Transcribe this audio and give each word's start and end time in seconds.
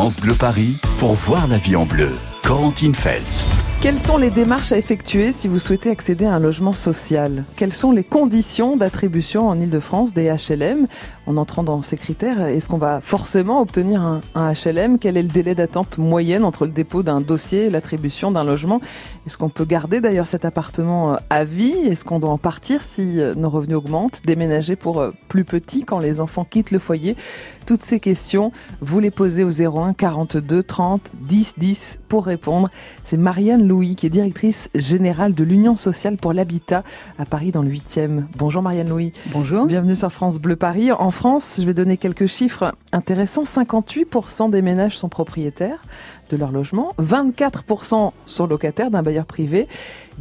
France 0.00 0.16
Paris 0.38 0.78
pour 0.98 1.12
voir 1.12 1.46
la 1.46 1.58
vie 1.58 1.76
en 1.76 1.84
bleu. 1.84 2.12
Corentine 2.42 2.94
Feltz. 2.94 3.50
Quelles 3.82 3.98
sont 3.98 4.16
les 4.16 4.30
démarches 4.30 4.72
à 4.72 4.78
effectuer 4.78 5.30
si 5.30 5.46
vous 5.46 5.58
souhaitez 5.58 5.90
accéder 5.90 6.24
à 6.24 6.32
un 6.32 6.38
logement 6.38 6.72
social? 6.72 7.44
Quelles 7.56 7.72
sont 7.72 7.92
les 7.92 8.02
conditions 8.02 8.78
d'attribution 8.78 9.46
en 9.46 9.60
Ile-de-France 9.60 10.14
des 10.14 10.30
HLM 10.30 10.86
En 11.30 11.36
entrant 11.36 11.62
dans 11.62 11.80
ces 11.80 11.96
critères, 11.96 12.40
est-ce 12.40 12.68
qu'on 12.68 12.76
va 12.76 13.00
forcément 13.00 13.60
obtenir 13.60 14.02
un, 14.02 14.20
HLM 14.34 14.98
Quel 14.98 15.16
est 15.16 15.22
le 15.22 15.28
délai 15.28 15.54
d'attente 15.54 15.96
moyenne 15.96 16.42
entre 16.42 16.66
le 16.66 16.72
dépôt 16.72 17.04
d'un 17.04 17.20
dossier 17.20 17.66
et 17.66 17.70
l'attribution 17.70 18.32
d'un 18.32 18.42
logement? 18.42 18.80
Est-ce 19.28 19.38
qu'on 19.38 19.48
peut 19.48 19.64
garder 19.64 20.00
d'ailleurs 20.00 20.26
cet 20.26 20.44
appartement 20.44 21.12
euh, 21.12 21.16
à 21.30 21.44
vie? 21.44 21.86
Est-ce 21.86 22.04
qu'on 22.04 22.18
doit 22.18 22.30
en 22.30 22.38
partir 22.38 22.82
si 22.82 23.20
euh, 23.20 23.36
nos 23.36 23.48
revenus 23.48 23.76
augmentent? 23.76 24.22
Déménager 24.24 24.74
pour 24.74 24.98
euh, 24.98 25.12
plus 25.28 25.44
petit 25.44 25.84
quand 25.84 26.00
les 26.00 26.20
enfants 26.20 26.44
quittent 26.44 26.72
le 26.72 26.80
foyer? 26.80 27.14
Toutes 27.64 27.82
ces 27.82 28.00
questions, 28.00 28.50
vous 28.80 28.98
les 28.98 29.12
posez 29.12 29.44
au 29.44 29.50
01 29.50 29.92
42 29.92 30.64
30 30.64 31.12
10 31.14 31.54
10 31.58 32.00
pour 32.08 32.26
répondre. 32.26 32.68
C'est 33.04 33.16
Marianne 33.16 33.68
Louis, 33.68 33.94
qui 33.94 34.06
est 34.06 34.10
directrice 34.10 34.68
générale 34.74 35.34
de 35.34 35.44
l'Union 35.44 35.76
sociale 35.76 36.16
pour 36.16 36.32
l'habitat 36.32 36.82
à 37.20 37.24
Paris 37.24 37.52
dans 37.52 37.62
le 37.62 37.70
8e. 37.70 38.24
Bonjour 38.36 38.62
Marianne 38.62 38.88
Louis. 38.88 39.12
Bonjour. 39.26 39.66
Bienvenue 39.66 39.94
sur 39.94 40.10
France 40.10 40.40
Bleu 40.40 40.56
Paris. 40.56 40.90
En 40.90 41.12
France, 41.20 41.56
je 41.58 41.66
vais 41.66 41.74
donner 41.74 41.98
quelques 41.98 42.24
chiffres 42.24 42.72
intéressants. 42.92 43.42
58% 43.42 44.50
des 44.50 44.62
ménages 44.62 44.96
sont 44.96 45.10
propriétaires 45.10 45.82
de 46.30 46.36
leur 46.36 46.52
logement, 46.52 46.94
24% 47.00 48.12
sont 48.26 48.46
locataires 48.46 48.90
d'un 48.90 49.02
bailleur 49.02 49.26
privé, 49.26 49.66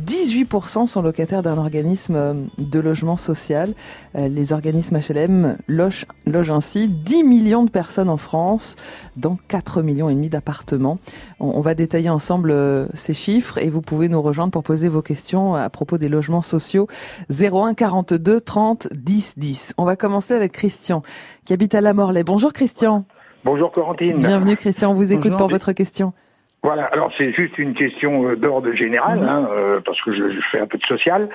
18% 0.05 0.87
sont 0.87 1.01
locataires 1.01 1.43
d'un 1.43 1.57
organisme 1.57 2.15
euh, 2.15 2.33
de 2.57 2.79
logement 2.79 3.17
social. 3.17 3.73
Euh, 4.15 4.27
les 4.27 4.53
organismes 4.53 4.97
HLM 4.99 5.57
logent, 5.67 6.05
ainsi 6.51 6.87
10 6.87 7.23
millions 7.23 7.63
de 7.63 7.69
personnes 7.69 8.09
en 8.09 8.17
France 8.17 8.75
dans 9.17 9.37
4 9.47 9.81
millions 9.81 10.09
et 10.09 10.15
demi 10.15 10.29
d'appartements. 10.29 10.99
On, 11.39 11.61
va 11.61 11.73
détailler 11.73 12.09
ensemble 12.09 12.51
euh, 12.51 12.87
ces 12.93 13.13
chiffres 13.13 13.57
et 13.57 13.69
vous 13.69 13.81
pouvez 13.81 14.09
nous 14.09 14.21
rejoindre 14.21 14.51
pour 14.51 14.63
poser 14.63 14.89
vos 14.89 15.01
questions 15.01 15.55
à 15.55 15.69
propos 15.69 15.97
des 15.97 16.09
logements 16.09 16.41
sociaux 16.41 16.87
01 17.29 17.73
42 17.73 18.41
30 18.41 18.87
10 18.93 19.33
10. 19.37 19.73
On 19.77 19.85
va 19.85 19.95
commencer 19.95 20.33
avec 20.33 20.53
Christian 20.53 21.03
qui 21.45 21.53
habite 21.53 21.75
à 21.75 21.81
La 21.81 21.93
Morlaix. 21.93 22.23
Bonjour 22.23 22.53
Christian. 22.53 23.05
Bonjour 23.43 23.71
Corentine. 23.71 24.19
Bienvenue 24.19 24.57
Christian, 24.57 24.91
on 24.91 24.93
vous 24.93 25.13
écoute 25.13 25.37
pour 25.37 25.49
votre 25.49 25.71
question. 25.71 26.13
Voilà, 26.61 26.85
alors 26.85 27.09
c'est 27.17 27.31
juste 27.31 27.57
une 27.57 27.73
question 27.73 28.27
euh, 28.27 28.35
d'ordre 28.35 28.73
général, 28.73 29.19
mhm. 29.19 29.29
hein, 29.29 29.49
euh, 29.51 29.79
parce 29.83 30.01
que 30.01 30.13
je, 30.13 30.39
fais 30.51 30.59
un 30.59 30.67
peu 30.67 30.77
de 30.77 30.85
social. 30.85 31.29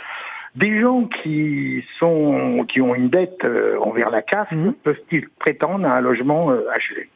Des 0.54 0.80
gens 0.80 1.04
qui 1.04 1.82
sont 1.98 2.64
qui 2.68 2.80
ont 2.80 2.94
une 2.94 3.08
dette 3.08 3.44
euh, 3.44 3.78
envers 3.80 4.10
la 4.10 4.22
CAF 4.22 4.52
mhm. 4.52 4.74
peuvent-ils 4.74 5.28
prétendre 5.38 5.86
à 5.86 5.96
un 5.96 6.00
logement 6.00 6.50
HLM 6.52 7.08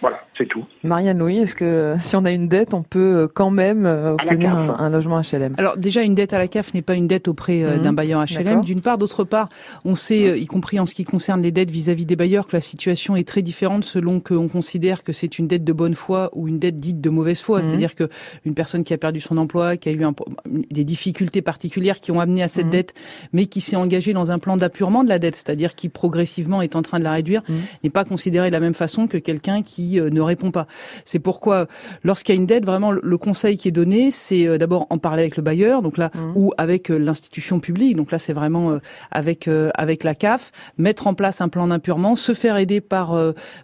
voilà, 0.00 0.24
c'est 0.38 0.46
tout. 0.48 0.64
Marianne 0.82 1.18
Louis, 1.18 1.38
est-ce 1.38 1.54
que 1.54 1.94
si 1.98 2.16
on 2.16 2.24
a 2.24 2.30
une 2.30 2.48
dette, 2.48 2.72
on 2.72 2.82
peut 2.82 3.16
euh, 3.16 3.28
quand 3.32 3.50
même 3.50 3.84
euh, 3.84 4.14
obtenir 4.14 4.54
un, 4.54 4.88
logement 4.88 5.20
HLM 5.20 5.54
Alors 5.58 5.76
déjà, 5.76 6.02
une 6.02 6.14
dette 6.14 6.32
à 6.32 6.38
la 6.38 6.48
CAF 6.48 6.72
n'est 6.72 6.80
pas 6.80 6.94
une 6.94 7.06
dette 7.06 7.28
auprès 7.28 7.62
euh, 7.62 7.76
d'un 7.76 7.90
mhm. 7.90 7.96
bailleur 7.96 8.24
HLM. 8.24 8.64
D'une 8.64 8.80
part, 8.80 8.96
d'autre 8.96 9.24
part, 9.24 9.50
on 9.84 9.94
sait, 9.94 10.40
y 10.40 10.46
compris 10.46 10.80
en 10.80 10.86
ce 10.86 10.94
qui 10.94 11.04
concerne 11.04 11.42
les 11.42 11.50
dettes 11.50 11.70
vis-à-vis 11.70 12.06
des 12.06 12.16
bailleurs, 12.16 12.46
que 12.46 12.56
la 12.56 12.62
situation 12.62 13.14
est 13.14 13.28
très 13.28 13.42
différente 13.42 13.84
selon 13.84 14.20
qu'on 14.20 14.48
considère 14.48 15.02
que 15.02 15.12
c'est 15.12 15.38
une 15.38 15.46
dette 15.46 15.64
de 15.64 15.72
bonne 15.74 15.94
foi 15.94 16.30
ou 16.32 16.48
une 16.48 16.58
dette 16.58 16.76
dite 16.76 17.02
de 17.02 17.10
mauvaise 17.10 17.40
foi. 17.40 17.58
Mhm. 17.58 17.64
C'est-à-dire 17.64 17.94
que 17.94 18.08
une 18.46 18.54
personne 18.54 18.84
qui 18.84 18.94
a 18.94 18.98
perdu 18.98 19.20
son 19.20 19.36
emploi, 19.36 19.76
qui 19.76 19.90
a 19.90 19.92
eu 19.92 20.02
des 20.70 20.84
difficultés 20.84 21.42
particulières 21.42 22.00
qui 22.00 22.10
ont 22.10 22.20
amené 22.20 22.42
à 22.42 22.48
cette 22.48 22.66
mhm. 22.66 22.70
dette, 22.72 22.94
mais 23.34 23.44
qui 23.44 23.60
s'est 23.60 23.76
engagée 23.76 24.14
dans 24.14 24.30
un 24.30 24.38
plan 24.38 24.56
d'appurement 24.56 25.04
de 25.04 25.10
la 25.10 25.18
dette, 25.18 25.36
c'est-à-dire 25.36 25.74
qui 25.74 25.90
progressivement 25.90 26.62
est 26.62 26.74
en 26.74 26.80
train 26.80 26.98
de 26.98 27.04
la 27.04 27.12
réduire, 27.12 27.42
n'est 27.84 27.90
pas 27.90 28.06
considéré 28.06 28.48
de 28.48 28.54
la 28.54 28.60
même 28.60 28.72
façon 28.72 29.06
que 29.06 29.18
quelqu'un 29.18 29.62
qui 29.62 29.89
euh, 29.98 30.10
ne 30.10 30.20
répond 30.20 30.50
pas. 30.50 30.66
C'est 31.04 31.18
pourquoi, 31.18 31.66
lorsqu'il 32.04 32.34
y 32.34 32.38
a 32.38 32.40
une 32.40 32.46
dette, 32.46 32.64
vraiment, 32.64 32.92
le 32.92 33.18
conseil 33.18 33.56
qui 33.56 33.68
est 33.68 33.72
donné, 33.72 34.10
c'est 34.10 34.46
euh, 34.46 34.58
d'abord 34.58 34.86
en 34.90 34.98
parler 34.98 35.22
avec 35.22 35.36
le 35.36 35.42
bailleur, 35.42 35.82
donc 35.82 35.98
là, 35.98 36.10
mmh. 36.14 36.32
ou 36.36 36.52
avec 36.58 36.90
euh, 36.90 36.98
l'institution 36.98 37.60
publique. 37.60 37.96
Donc 37.96 38.12
là, 38.12 38.18
c'est 38.18 38.32
vraiment 38.32 38.78
avec 39.10 39.48
avec 39.74 40.04
la 40.04 40.14
CAF, 40.14 40.52
mettre 40.78 41.06
en 41.06 41.14
place 41.14 41.40
un 41.40 41.48
plan 41.48 41.66
d'impurement, 41.66 42.14
se 42.14 42.34
faire 42.34 42.56
aider 42.56 42.80
par 42.80 43.18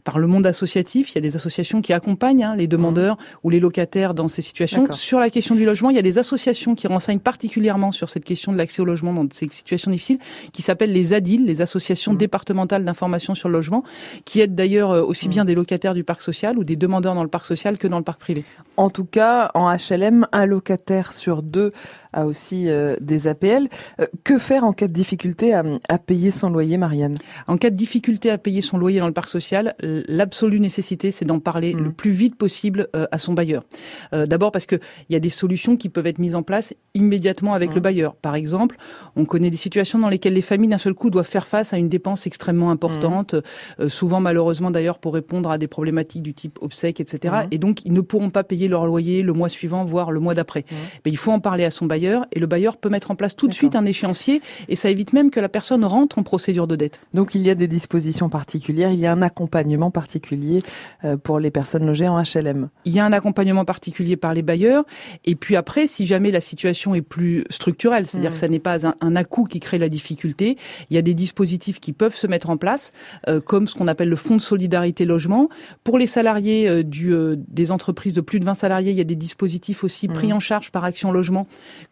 par 0.05 0.19
le 0.19 0.27
monde 0.27 0.47
associatif. 0.47 1.13
Il 1.13 1.15
y 1.17 1.19
a 1.19 1.21
des 1.21 1.37
associations 1.37 1.83
qui 1.83 1.93
accompagnent 1.93 2.45
hein, 2.45 2.57
les 2.57 2.67
demandeurs 2.67 3.17
mmh. 3.17 3.39
ou 3.45 3.51
les 3.51 3.61
locataires 3.61 4.15
dans 4.15 4.29
ces 4.29 4.43
situations. 4.43 4.87
Sur 4.93 5.21
la 5.21 5.31
question 5.31 5.55
du 5.55 5.65
logement, 5.65 5.91
il 5.91 5.97
y 5.97 5.99
a 5.99 6.03
des 6.03 6.19
associations 6.19 6.75
qui 6.75 6.87
renseignent 6.87 7.21
particulièrement 7.21 7.93
sur 7.93 8.09
cette 8.09 8.25
question 8.25 8.53
de 8.53 8.59
l'accès 8.59 8.83
au 8.83 8.85
logement 8.85 9.13
dans 9.13 9.27
ces 9.31 9.49
situations 9.51 9.91
difficiles, 9.91 10.19
qui 10.53 10.63
s'appellent 10.63 10.93
les 10.93 11.13
ADIL, 11.13 11.47
les 11.47 11.63
associations 11.63 12.13
mmh. 12.13 12.19
départementales 12.19 12.85
d'information 12.85 13.35
sur 13.35 13.49
le 13.49 13.55
logement, 13.55 13.83
qui 14.25 14.41
aident 14.41 14.55
d'ailleurs 14.55 14.91
aussi 14.91 15.29
bien 15.29 15.45
des 15.45 15.55
locataires 15.55 15.95
du 15.95 16.05
parc 16.05 16.16
social 16.23 16.59
ou 16.59 16.65
des 16.65 16.77
demandeurs 16.77 17.15
dans 17.15 17.23
le 17.23 17.29
parc 17.29 17.45
social 17.45 17.79
que 17.79 17.89
dans 17.89 17.99
le 17.99 18.05
parc 18.05 18.21
privé? 18.21 18.45
En 18.77 18.91
tout 18.91 19.05
cas, 19.05 19.51
en 19.55 19.75
HLM, 19.75 20.27
un 20.33 20.47
locataire 20.47 21.13
sur 21.13 21.43
deux 21.43 21.73
a 22.17 22.27
aussi 22.27 22.69
euh, 22.69 22.97
des 23.01 23.29
APL. 23.29 23.69
Euh, 24.01 24.07
que 24.25 24.39
faire 24.39 24.65
en 24.65 24.73
cas 24.73 24.89
de 24.89 24.93
difficulté 24.93 25.55
à, 25.55 25.99
payer 25.99 26.31
son 26.31 26.51
loyer, 26.51 26.79
Marianne? 26.79 27.17
En 27.47 27.57
cas 27.57 27.71
de 27.71 27.77
difficulté 27.77 28.31
à 28.31 28.39
payer 28.39 28.63
son 28.63 28.79
loyer 28.79 28.99
dans 28.99 29.07
le 29.07 29.13
parc 29.13 29.29
social, 29.29 29.75
l'absolue 29.81 30.59
nécessité, 30.59 31.11
c'est 31.11 31.25
d'en 31.25 31.39
parler 31.39 31.75
mmh. 31.75 31.85
le 31.85 31.93
plus 31.93 32.11
vite 32.11 32.37
possible 32.37 32.89
euh, 32.97 33.07
à 33.13 33.19
son 33.19 33.35
bailleur. 33.35 33.65
D'abord 34.13 34.51
parce 34.51 34.67
qu'il 34.67 34.81
y 35.11 35.17
a 35.17 35.21
des 35.21 35.29
solutions 35.29 35.77
qui 35.77 35.91
peuvent 35.91 36.07
être 36.07 36.19
mises 36.19 36.35
en 36.35 36.43
place 36.43 36.75
immédiatement 36.95 37.55
avec 37.55 37.75
le 37.75 37.81
mmh. 37.81 37.83
bailleur. 37.83 38.15
Par 38.15 38.35
exemple, 38.35 38.77
on 39.15 39.27
connaît 39.27 39.51
des 39.51 39.57
situations 39.57 39.99
dans 39.99 40.09
lesquelles 40.09 40.33
les 40.33 40.43
familles 40.43 40.71
d'un 40.71 40.79
seul 40.79 40.95
coup 40.95 41.11
doivent 41.11 41.27
faire 41.27 41.47
face 41.47 41.75
à 41.75 41.77
une 41.77 41.89
dépense 41.89 42.27
extrêmement 42.27 42.71
importante, 42.71 43.35
mmh. 43.35 43.89
souvent 43.89 44.21
malheureusement 44.21 44.71
d'ailleurs 44.71 44.99
pour 44.99 45.13
répondre 45.13 45.51
à 45.51 45.59
des 45.59 45.67
problématiques 45.67 46.23
du 46.23 46.33
type 46.33 46.59
obsèques, 46.63 47.01
etc. 47.01 47.35
Et 47.51 47.59
donc 47.59 47.85
ils 47.85 47.93
ne 47.93 48.01
pourront 48.01 48.31
pas 48.31 48.45
payer 48.45 48.69
leur 48.69 48.87
loyer 48.87 49.23
le 49.23 49.33
mois 49.35 49.51
suivant, 49.51 49.85
voire 49.85 50.11
le 50.11 50.21
mois 50.21 50.35
d'après. 50.35 50.65
Mais 51.05 51.11
il 51.11 51.19
faut 51.19 51.33
en 51.33 51.41
parler 51.41 51.65
à 51.65 51.71
son 51.71 51.85
bailleur 51.87 52.06
et 52.33 52.41
le 52.41 52.47
bailleur 52.47 52.77
peut 52.77 52.89
mettre 52.89 53.11
en 53.11 53.17
place 53.17 53.37
tout 53.37 53.49
de 53.49 53.53
suite 53.53 53.77
un 53.77 53.85
échéancier 53.85 54.41
et 54.69 54.77
ça 54.77 54.91
évite 54.91 55.13
même 55.13 55.31
que 55.31 55.41
la 55.41 55.49
personne 55.49 55.85
rentre 55.85 56.19
en 56.19 56.23
procédure 56.23 56.67
de 56.67 56.77
dette. 56.77 57.01
Donc 57.15 57.35
il 57.35 57.47
y 57.47 57.51
a 57.51 57.55
des 57.55 57.69
dispositions 57.69 58.29
particulières, 58.29 58.93
il 58.93 59.01
y 59.01 59.07
a 59.07 59.13
un 59.13 59.23
accompagnement 59.23 59.91
particulier 59.91 60.63
euh, 61.05 61.17
pour 61.17 61.41
les 61.41 61.51
personnes 61.51 61.87
logées 61.87 62.09
en 62.09 62.23
HLM. 62.23 62.69
Il 62.85 62.93
y 62.93 63.01
a 63.01 63.05
un 63.05 63.13
accompagnement 63.13 63.65
particulier 63.65 64.17
par 64.17 64.35
les 64.35 64.43
bailleurs 64.43 64.85
et 65.25 65.35
puis 65.35 65.57
après 65.57 65.87
si 65.87 66.07
jamais 66.07 66.31
la 66.31 66.41
situation 66.41 66.95
est 66.95 67.03
plus 67.03 67.45
structurelle, 67.51 68.07
c'est-à-dire 68.07 68.33
que 68.33 68.39
ça 68.39 68.49
n'est 68.49 68.59
pas 68.59 68.87
un, 68.87 68.95
un 69.01 69.17
à-coup 69.17 69.45
qui 69.45 69.61
crée 69.61 69.79
la 69.79 69.89
difficulté, 69.89 70.57
il 70.91 70.95
y 70.95 70.99
a 70.99 71.03
des 71.03 71.15
dispositifs 71.15 71.81
qui 71.81 71.93
peuvent 71.93 72.17
se 72.17 72.27
mettre 72.27 72.51
en 72.51 72.57
place 72.57 72.93
euh, 73.29 73.41
comme 73.41 73.67
ce 73.67 73.75
qu'on 73.75 73.89
appelle 73.89 74.09
le 74.09 74.17
fonds 74.17 74.37
de 74.37 74.41
solidarité 74.41 75.05
logement. 75.05 75.49
Pour 75.85 75.99
les 75.99 76.07
salariés 76.07 76.69
euh, 76.69 76.83
du, 76.83 77.15
des 77.37 77.73
entreprises 77.73 78.15
de 78.15 78.21
plus 78.21 78.41
de 78.41 78.45
20 78.45 78.55
salariés, 78.55 78.91
il 78.91 78.97
y 78.97 79.01
a 79.01 79.05
des 79.05 79.17
dispositifs 79.17 79.85
aussi 79.85 80.09
pris 80.09 80.33
en 80.33 80.41
charge 80.41 80.71
par 80.71 80.85
Action 80.85 81.13
Logement 81.13 81.47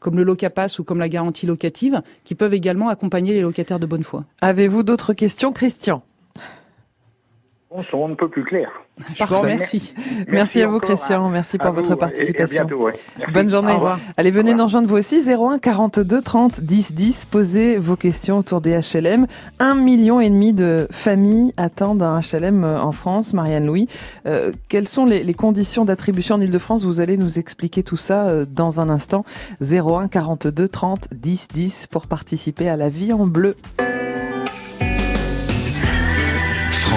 comme 0.05 0.17
le 0.17 0.23
Locapass 0.23 0.79
ou 0.79 0.85
comme 0.85 0.99
la 0.99 1.09
garantie 1.09 1.47
locative, 1.47 2.03
qui 2.25 2.35
peuvent 2.35 2.53
également 2.53 2.91
accompagner 2.91 3.33
les 3.33 3.41
locataires 3.41 3.81
de 3.81 3.87
bonne 3.87 4.05
foi. 4.05 4.27
Avez-vous 4.43 4.83
d'autres 4.83 5.15
questions, 5.15 5.51
Christian? 5.51 6.03
On 7.93 8.09
ne 8.09 8.15
peut 8.15 8.29
plus 8.29 8.45
clair. 8.45 8.71
Parfait. 9.19 9.57
Merci. 9.57 9.95
Merci, 10.29 10.63
à 10.63 10.69
vous, 10.69 10.79
Christian. 10.79 11.29
Merci 11.29 11.59
pour 11.59 11.73
votre 11.73 11.97
participation. 11.97 12.67
Bonne 13.33 13.51
journée. 13.51 13.77
Allez, 14.17 14.31
venez 14.31 14.55
nous 14.55 14.65
rejoindre 14.65 14.89
vous 14.89 14.97
aussi. 14.97 15.21
01 15.29 15.59
42 15.59 16.23
30 16.23 16.61
10 16.61 16.95
10. 16.95 17.27
Posez 17.27 17.77
vos 17.77 17.97
questions 17.97 18.39
autour 18.39 18.61
des 18.61 18.79
HLM. 18.79 19.27
Un 19.59 19.75
million 19.75 20.21
et 20.21 20.31
demi 20.31 20.53
de 20.53 20.87
familles 20.93 21.53
attendent 21.57 22.03
un 22.03 22.21
HLM 22.21 22.63
euh, 22.63 22.81
en 22.81 22.93
France. 22.93 23.33
Marianne 23.33 23.67
Louis, 23.67 23.89
euh, 24.27 24.53
quelles 24.69 24.89
sont 24.89 25.05
les, 25.05 25.35
conditions 25.35 25.85
d'attribution 25.85 26.37
en 26.37 26.41
Ile-de-France? 26.41 26.85
Vous 26.85 27.01
allez 27.01 27.17
nous 27.17 27.39
expliquer 27.39 27.83
tout 27.83 27.97
ça 27.97 28.29
euh, 28.29 28.47
dans 28.49 28.81
un 28.81 28.89
instant. 28.89 29.25
01 29.61 30.07
42 30.09 30.69
30 30.69 31.09
10 31.13 31.49
10 31.53 31.87
pour 31.89 32.07
participer 32.07 32.69
à 32.69 32.77
la 32.77 32.89
vie 32.89 33.13
en 33.13 33.27
bleu. 33.27 33.57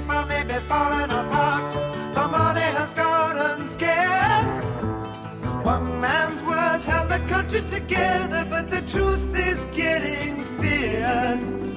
Emperor 0.00 0.26
may 0.26 0.42
be 0.42 0.58
falling 0.66 1.10
apart. 1.10 1.72
The 2.14 2.28
money 2.28 2.60
has 2.60 2.94
gotten 2.94 3.68
scarce. 3.68 4.64
One 5.64 6.00
man's 6.00 6.42
word 6.42 6.82
held 6.84 7.08
the 7.08 7.18
country 7.28 7.62
together, 7.62 8.46
but 8.48 8.70
the 8.70 8.82
truth 8.82 9.34
is 9.36 9.64
getting 9.76 10.44
fierce. 10.58 11.69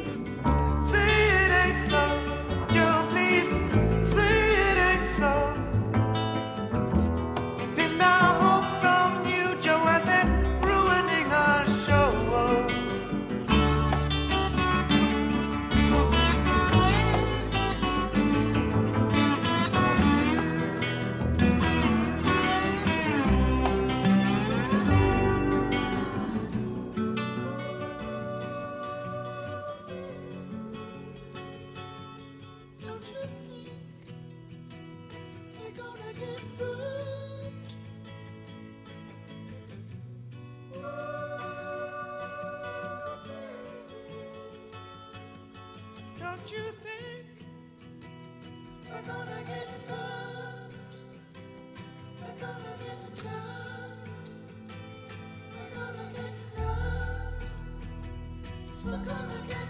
Overcome 58.94 59.32
again. 59.44 59.63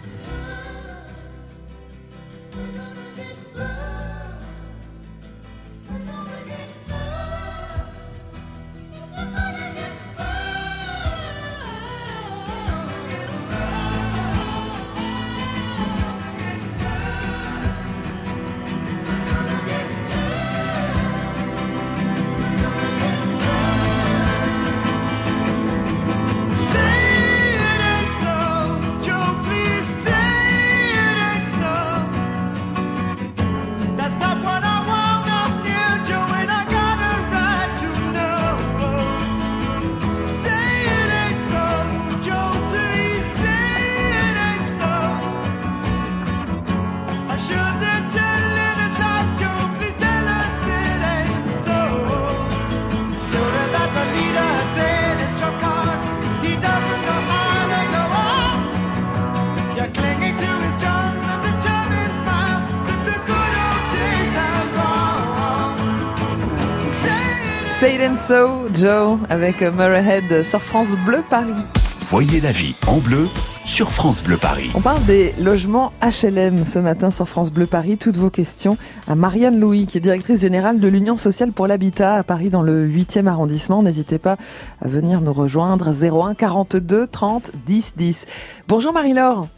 And 68.14 68.16
so, 68.16 68.68
Joe, 68.72 69.18
avec 69.28 69.60
Murray 69.60 70.04
Head 70.04 70.44
sur 70.44 70.62
France 70.62 70.96
Bleu 71.04 71.22
Paris. 71.28 71.64
Voyez 72.02 72.40
la 72.40 72.52
vie 72.52 72.74
en 72.86 72.98
bleu 72.98 73.26
sur 73.64 73.90
France 73.90 74.22
Bleu 74.22 74.36
Paris. 74.36 74.70
On 74.74 74.80
parle 74.80 75.04
des 75.04 75.32
logements 75.40 75.92
HLM 76.00 76.64
ce 76.64 76.78
matin 76.78 77.10
sur 77.10 77.26
France 77.28 77.50
Bleu 77.50 77.66
Paris. 77.66 77.96
Toutes 77.96 78.16
vos 78.16 78.30
questions 78.30 78.76
à 79.08 79.14
Marianne 79.14 79.58
Louis, 79.58 79.86
qui 79.86 79.98
est 79.98 80.00
directrice 80.00 80.40
générale 80.40 80.78
de 80.78 80.88
l'Union 80.88 81.16
sociale 81.16 81.52
pour 81.52 81.66
l'habitat 81.66 82.14
à 82.14 82.22
Paris 82.22 82.50
dans 82.50 82.62
le 82.62 82.86
8e 82.88 83.26
arrondissement. 83.26 83.82
N'hésitez 83.82 84.18
pas 84.18 84.36
à 84.80 84.86
venir 84.86 85.20
nous 85.20 85.32
rejoindre 85.32 85.92
01 85.92 86.34
42 86.34 87.06
30 87.08 87.50
10 87.66 87.94
10. 87.96 88.26
Bonjour 88.68 88.92
Marie-Laure. 88.92 89.48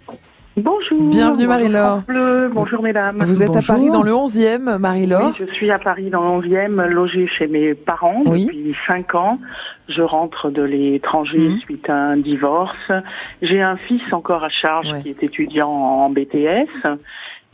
Bonjour. 0.57 1.11
Bienvenue, 1.11 1.47
Marie-Laure. 1.47 2.01
Bonjour 2.51 2.83
mesdames. 2.83 3.19
Vous 3.23 3.43
êtes 3.43 3.49
Bonjour. 3.49 3.63
à 3.71 3.75
Paris 3.77 3.91
dans 3.91 4.03
le 4.03 4.13
11e, 4.13 4.79
Marie-Laure. 4.79 5.33
Oui, 5.39 5.47
je 5.47 5.53
suis 5.53 5.71
à 5.71 5.79
Paris 5.79 6.09
dans 6.09 6.23
le 6.23 6.47
11e, 6.49 6.83
logée 6.89 7.27
chez 7.27 7.47
mes 7.47 7.75
parents 7.75 8.23
Oui. 8.25 8.47
depuis 8.47 8.75
5 8.87 9.15
ans. 9.15 9.39
Je 9.89 10.01
rentre 10.01 10.49
de 10.51 10.63
l'étranger 10.63 11.39
Mhm. 11.39 11.59
suite 11.59 11.91
à 11.91 11.95
un 11.95 12.17
divorce. 12.17 12.91
J'ai 13.43 13.61
un 13.61 13.77
fils 13.77 14.01
encore 14.13 14.45
à 14.45 14.49
charge 14.49 14.91
Ouais. 14.91 15.03
qui 15.03 15.11
est 15.11 15.23
étudiant 15.23 15.69
en 15.69 16.09
BTS. 16.09 16.69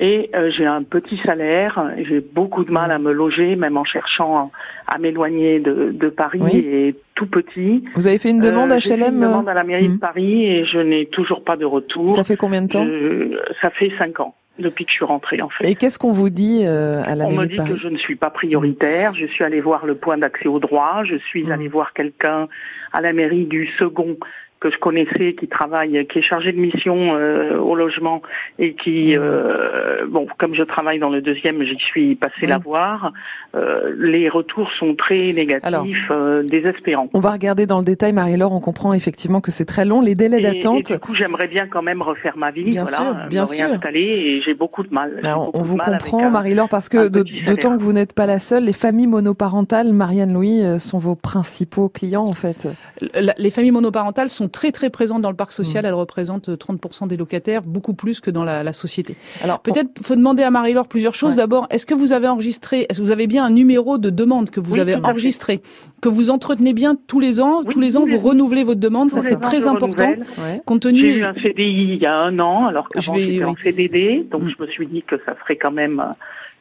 Et 0.04 0.30
euh, 0.34 0.50
j'ai 0.50 0.66
un 0.66 0.82
petit 0.82 1.16
salaire, 1.24 1.80
j'ai 2.08 2.18
beaucoup 2.20 2.64
de 2.64 2.72
mal 2.72 2.90
à 2.90 2.98
me 2.98 3.12
loger, 3.12 3.54
même 3.54 3.76
en 3.76 3.84
cherchant 3.84 4.50
à 4.88 4.98
m'éloigner 4.98 5.60
de, 5.60 5.92
de 5.92 6.08
Paris 6.08 6.40
Oui. 6.42 6.56
et 6.58 6.96
tout 7.14 7.26
petit. 7.26 7.84
Vous 7.94 8.08
avez 8.08 8.18
fait 8.18 8.30
une 8.30 8.40
demande 8.40 8.72
Euh, 8.72 8.76
à 8.76 8.80
fait 8.80 8.96
HLM 8.96 9.14
une 9.14 9.20
demande 9.20 9.48
à 9.48 9.54
la 9.54 9.62
mairie 9.62 9.88
Mhm. 9.88 9.94
de 9.94 10.00
Paris 10.00 10.44
et 10.44 10.64
je 10.64 10.78
n'ai 10.80 11.06
toujours 11.06 11.44
pas 11.44 11.56
de 11.56 11.64
retour. 11.64 12.10
Ça 12.10 12.24
fait 12.24 12.36
combien 12.36 12.62
de 12.62 12.68
temps 12.68 12.84
Je- 12.84 13.38
ça 13.60 13.70
fait 13.70 13.92
5 13.96 14.18
ans 14.18 14.34
depuis 14.58 14.84
que 14.86 14.90
je 14.90 14.96
suis 14.96 15.04
rentrée 15.04 15.40
en 15.40 15.48
fait. 15.50 15.68
Et 15.70 15.76
qu'est-ce 15.76 16.00
qu'on 16.00 16.10
vous 16.12 16.30
dit 16.30 16.62
euh, 16.66 17.00
à 17.04 17.14
la 17.14 17.26
On 17.26 17.30
me 17.30 17.34
mairie 17.36 17.46
de 17.46 17.50
dit 17.52 17.56
Paris 17.58 17.70
que 17.74 17.78
je 17.78 17.88
ne 17.88 17.96
suis 17.96 18.16
pas 18.16 18.30
prioritaire. 18.30 19.14
Je 19.14 19.26
suis 19.26 19.44
allée 19.44 19.60
voir 19.60 19.86
le 19.86 19.94
point 19.94 20.18
d'accès 20.18 20.48
au 20.48 20.58
droit. 20.58 21.02
Je 21.04 21.14
suis 21.28 21.44
Mm. 21.44 21.52
allée 21.52 21.68
voir 21.68 21.92
quelqu'un 21.92 22.48
à 22.92 23.00
la 23.00 23.12
mairie 23.12 23.44
du 23.44 23.68
second 23.78 24.16
que 24.62 24.70
je 24.70 24.78
connaissais, 24.78 25.34
qui 25.34 25.48
travaille, 25.48 26.06
qui 26.06 26.20
est 26.20 26.22
chargé 26.22 26.52
de 26.52 26.58
mission 26.58 27.14
euh, 27.16 27.58
au 27.58 27.74
logement 27.74 28.22
et 28.60 28.74
qui, 28.74 29.16
Mm. 29.16 29.20
euh, 29.20 30.06
bon, 30.08 30.26
comme 30.38 30.54
je 30.54 30.62
travaille 30.62 31.00
dans 31.00 31.10
le 31.10 31.20
deuxième, 31.20 31.62
j'y 31.64 31.76
suis 31.78 32.14
passée 32.14 32.42
Oui. 32.42 32.48
la 32.48 32.58
voir. 32.58 33.12
Euh, 33.56 33.92
les 33.98 34.28
retours 34.28 34.70
sont 34.78 34.94
très 34.94 35.32
négatifs, 35.32 35.64
Alors, 35.64 35.84
euh, 36.12 36.42
désespérants. 36.44 37.08
On 37.12 37.20
va 37.20 37.32
regarder 37.32 37.66
dans 37.66 37.78
le 37.78 37.84
détail, 37.84 38.12
Marie-Laure. 38.12 38.52
On 38.52 38.60
comprend 38.60 38.92
effectivement 38.94 39.40
que 39.40 39.50
c'est 39.50 39.64
très 39.64 39.84
long. 39.84 40.00
Les 40.00 40.14
délais 40.14 40.38
Et, 40.38 40.40
et 40.40 40.52
d'attente. 40.60 40.86
du 40.92 40.98
coup, 40.98 41.14
j'aimerais 41.14 41.48
bien 41.48 41.66
quand 41.66 41.82
même 41.82 42.00
refaire 42.00 42.36
ma 42.38 42.50
vie, 42.52 42.62
Bien 42.64 42.84
voilà, 42.84 42.96
sûr, 42.98 43.16
bien 43.28 43.42
me 43.42 43.46
sûr. 43.46 43.66
réinstaller 43.66 44.00
et 44.00 44.40
j'ai 44.42 44.54
beaucoup 44.54 44.84
de 44.84 44.94
mal. 44.94 45.18
J'ai 45.20 45.26
Alors, 45.28 45.46
beaucoup 45.46 45.58
on 45.58 45.62
vous 45.62 45.76
mal 45.76 45.98
comprend, 45.98 46.26
un- 46.26 46.30
Marie-Laure, 46.30 46.68
parce 46.68 46.88
que 46.88 47.08
d'autant 47.08 47.76
que 47.76 47.82
vous 47.82 47.92
n'êtes 47.92 48.14
pas 48.14 48.26
la 48.26 48.38
seule, 48.38 48.64
les 48.64 48.72
familles 48.72 49.06
monoparentales, 49.08 49.92
Marianne 49.92 50.32
Louis, 50.32 50.62
euh, 50.62 50.78
sont 50.78 50.98
vos 50.98 51.14
principaux 51.16 51.88
clients, 51.88 52.24
en 52.26 52.34
fait. 52.34 52.68
La- 53.14 53.34
Les 53.36 53.50
familles 53.50 53.70
monoparentales 53.72 54.28
sont 54.30 54.48
très 54.52 54.70
très 54.70 54.88
présentes 54.90 55.22
dans 55.22 55.30
le 55.30 55.36
parc 55.36 55.52
social. 55.52 55.84
Elles 55.84 55.92
représentent 55.94 56.50
euh, 56.50 56.56
30% 56.56 57.08
des 57.08 57.16
locataires, 57.16 57.62
beaucoup 57.62 57.94
plus 57.94 58.20
que 58.20 58.30
dans 58.30 58.44
la, 58.44 58.62
la 58.62 58.72
société. 58.72 59.16
Alors, 59.42 59.58
Peut-être 59.60 59.90
faut 60.02 60.14
demander 60.14 60.44
à 60.44 60.50
Marie-Laure 60.50 60.86
plusieurs 60.86 61.14
choses. 61.14 61.32
Ouais. 61.32 61.38
D'abord, 61.38 61.66
est-ce 61.70 61.86
que 61.86 61.94
vous 61.94 62.12
avez 62.12 62.28
enregistré, 62.28 62.86
est-ce 62.88 62.98
que 63.00 63.04
vous 63.04 63.10
avez 63.10 63.26
bien 63.26 63.44
un 63.44 63.50
numéro 63.50 63.98
de 63.98 64.10
demande 64.10 64.50
que 64.50 64.60
vous 64.60 64.74
Oui, 64.74 64.80
avez 64.80 64.94
enregistré, 64.94 65.60
que 66.00 66.08
vous 66.08 66.30
entretenez 66.30 66.72
bien 66.74 66.96
tous 67.08 67.18
les 67.18 67.40
ans, 67.40 67.60
Oui, 67.60 67.66
tous 67.72 67.80
les 67.80 67.96
ans 67.96 68.04
vous 68.04 68.18
renouvelez 68.18 68.62
votre 68.62 68.80
demande, 68.80 69.08
Tous 69.08 69.16
ça 69.16 69.22
c'est 69.22 69.40
très 69.40 69.66
important. 69.66 70.04
ouais. 70.10 70.60
Compte 70.66 70.84
J'ai 70.84 70.90
tenu 70.90 71.16
eu 71.18 71.24
un 71.24 71.34
CDI 71.34 71.94
il 71.94 72.02
y 72.02 72.06
a 72.06 72.14
un 72.14 72.38
an, 72.38 72.66
alors 72.66 72.86
vais- 72.94 73.00
j'étais 73.00 73.44
en 73.44 73.50
oui. 73.52 73.56
CDD, 73.64 74.26
donc 74.30 74.42
Mm. 74.42 74.50
je 74.58 74.62
me 74.64 74.68
suis 74.70 74.86
dit 74.86 75.02
que 75.02 75.16
ça 75.24 75.34
serait 75.42 75.56
quand 75.56 75.70
même 75.72 76.00
euh, 76.00 76.12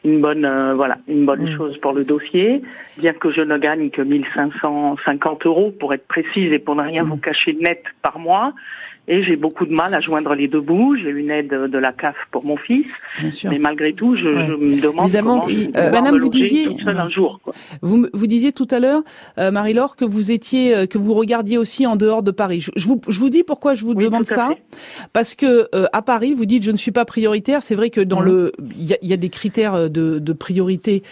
une 0.04 0.20
bonne, 0.22 0.46
euh, 0.46 0.74
voilà, 0.74 0.98
une 1.08 1.26
bonne 1.26 1.44
Mm. 1.44 1.58
chose 1.58 1.78
pour 1.78 1.94
le 1.94 2.04
dossier, 2.04 2.62
bien 2.98 3.14
que 3.14 3.32
je 3.32 3.42
ne 3.42 3.58
gagne 3.58 3.90
que 3.92 4.02
1550 4.02 5.46
euros 5.46 5.72
pour 5.80 5.94
être 5.94 6.08
précise 6.08 6.52
et 6.52 6.60
pour 6.60 6.76
ne 6.76 6.82
rien 6.82 7.04
Mm. 7.04 7.10
vous 7.10 7.18
cacher 7.18 7.54
net 7.54 7.84
par 8.02 8.18
mois. 8.20 8.54
Et 9.14 9.24
j'ai 9.24 9.36
beaucoup 9.36 9.66
de 9.66 9.74
mal 9.74 9.94
à 9.94 10.00
joindre 10.00 10.34
les 10.36 10.48
deux 10.48 10.62
bouts. 10.62 10.96
J'ai 10.96 11.10
une 11.10 11.30
aide 11.32 11.50
de 11.50 11.78
la 11.78 11.92
CAF 11.92 12.16
pour 12.32 12.46
mon 12.46 12.56
fils, 12.56 12.86
bien 13.20 13.30
sûr. 13.30 13.50
mais 13.52 13.60
malgré 13.60 13.92
tout, 13.92 14.16
je, 14.16 14.26
Ouais. 14.26 14.48
je 14.48 14.54
me 14.54 14.82
demande 14.82 15.08
Évidemment, 15.08 15.42
comment 15.42 15.52
et, 15.54 15.70
euh, 15.76 15.92
Madame, 15.92 16.16
me 16.16 16.20
vous 16.22 16.30
disiez- 16.30 16.68
toute 16.68 16.80
seule 16.80 16.98
un 16.98 17.10
jour. 17.10 17.42
Quoi. 17.44 17.54
Vous, 17.82 18.08
vous 18.14 18.28
disiez 18.28 18.54
tout 18.54 18.70
à 18.72 18.80
l'heure, 18.80 19.02
euh, 19.38 19.52
Marie-Laure, 19.52 19.98
que 19.98 20.06
vous 20.06 20.32
étiez, 20.32 20.74
euh, 20.74 20.86
que 20.86 20.98
vous 20.98 21.14
regardiez 21.14 21.58
aussi 21.58 21.86
en 21.86 21.98
dehors 21.98 22.24
de 22.24 22.32
Paris. 22.32 22.62
Je, 22.62 22.72
je 22.78 22.88
vous, 22.88 23.02
je 23.10 23.20
vous 23.20 23.30
dis 23.30 23.44
pourquoi 23.44 23.74
je 23.76 23.84
vous 23.84 23.94
Oui, 23.96 24.06
demande 24.06 24.24
ça, 24.26 24.48
fait. 24.48 24.62
parce 25.12 25.36
que 25.36 25.68
euh, 25.76 25.88
à 25.92 26.02
Paris, 26.02 26.34
vous 26.34 26.46
dites 26.46 26.64
je 26.64 26.72
ne 26.72 26.78
suis 26.78 26.92
pas 26.92 27.04
prioritaire. 27.04 27.62
C'est 27.64 27.76
vrai 27.76 27.90
que 27.90 28.00
dans 28.00 28.22
Mhm. 28.22 28.26
le, 28.26 28.52
il 28.80 28.86
y 28.86 28.94
a, 28.94 28.98
il 29.02 29.10
y 29.10 29.14
a 29.14 29.18
des 29.18 29.30
critères 29.30 29.74
euh, 29.74 29.88
de, 29.90 30.20
de 30.20 30.34
priorités 30.34 31.04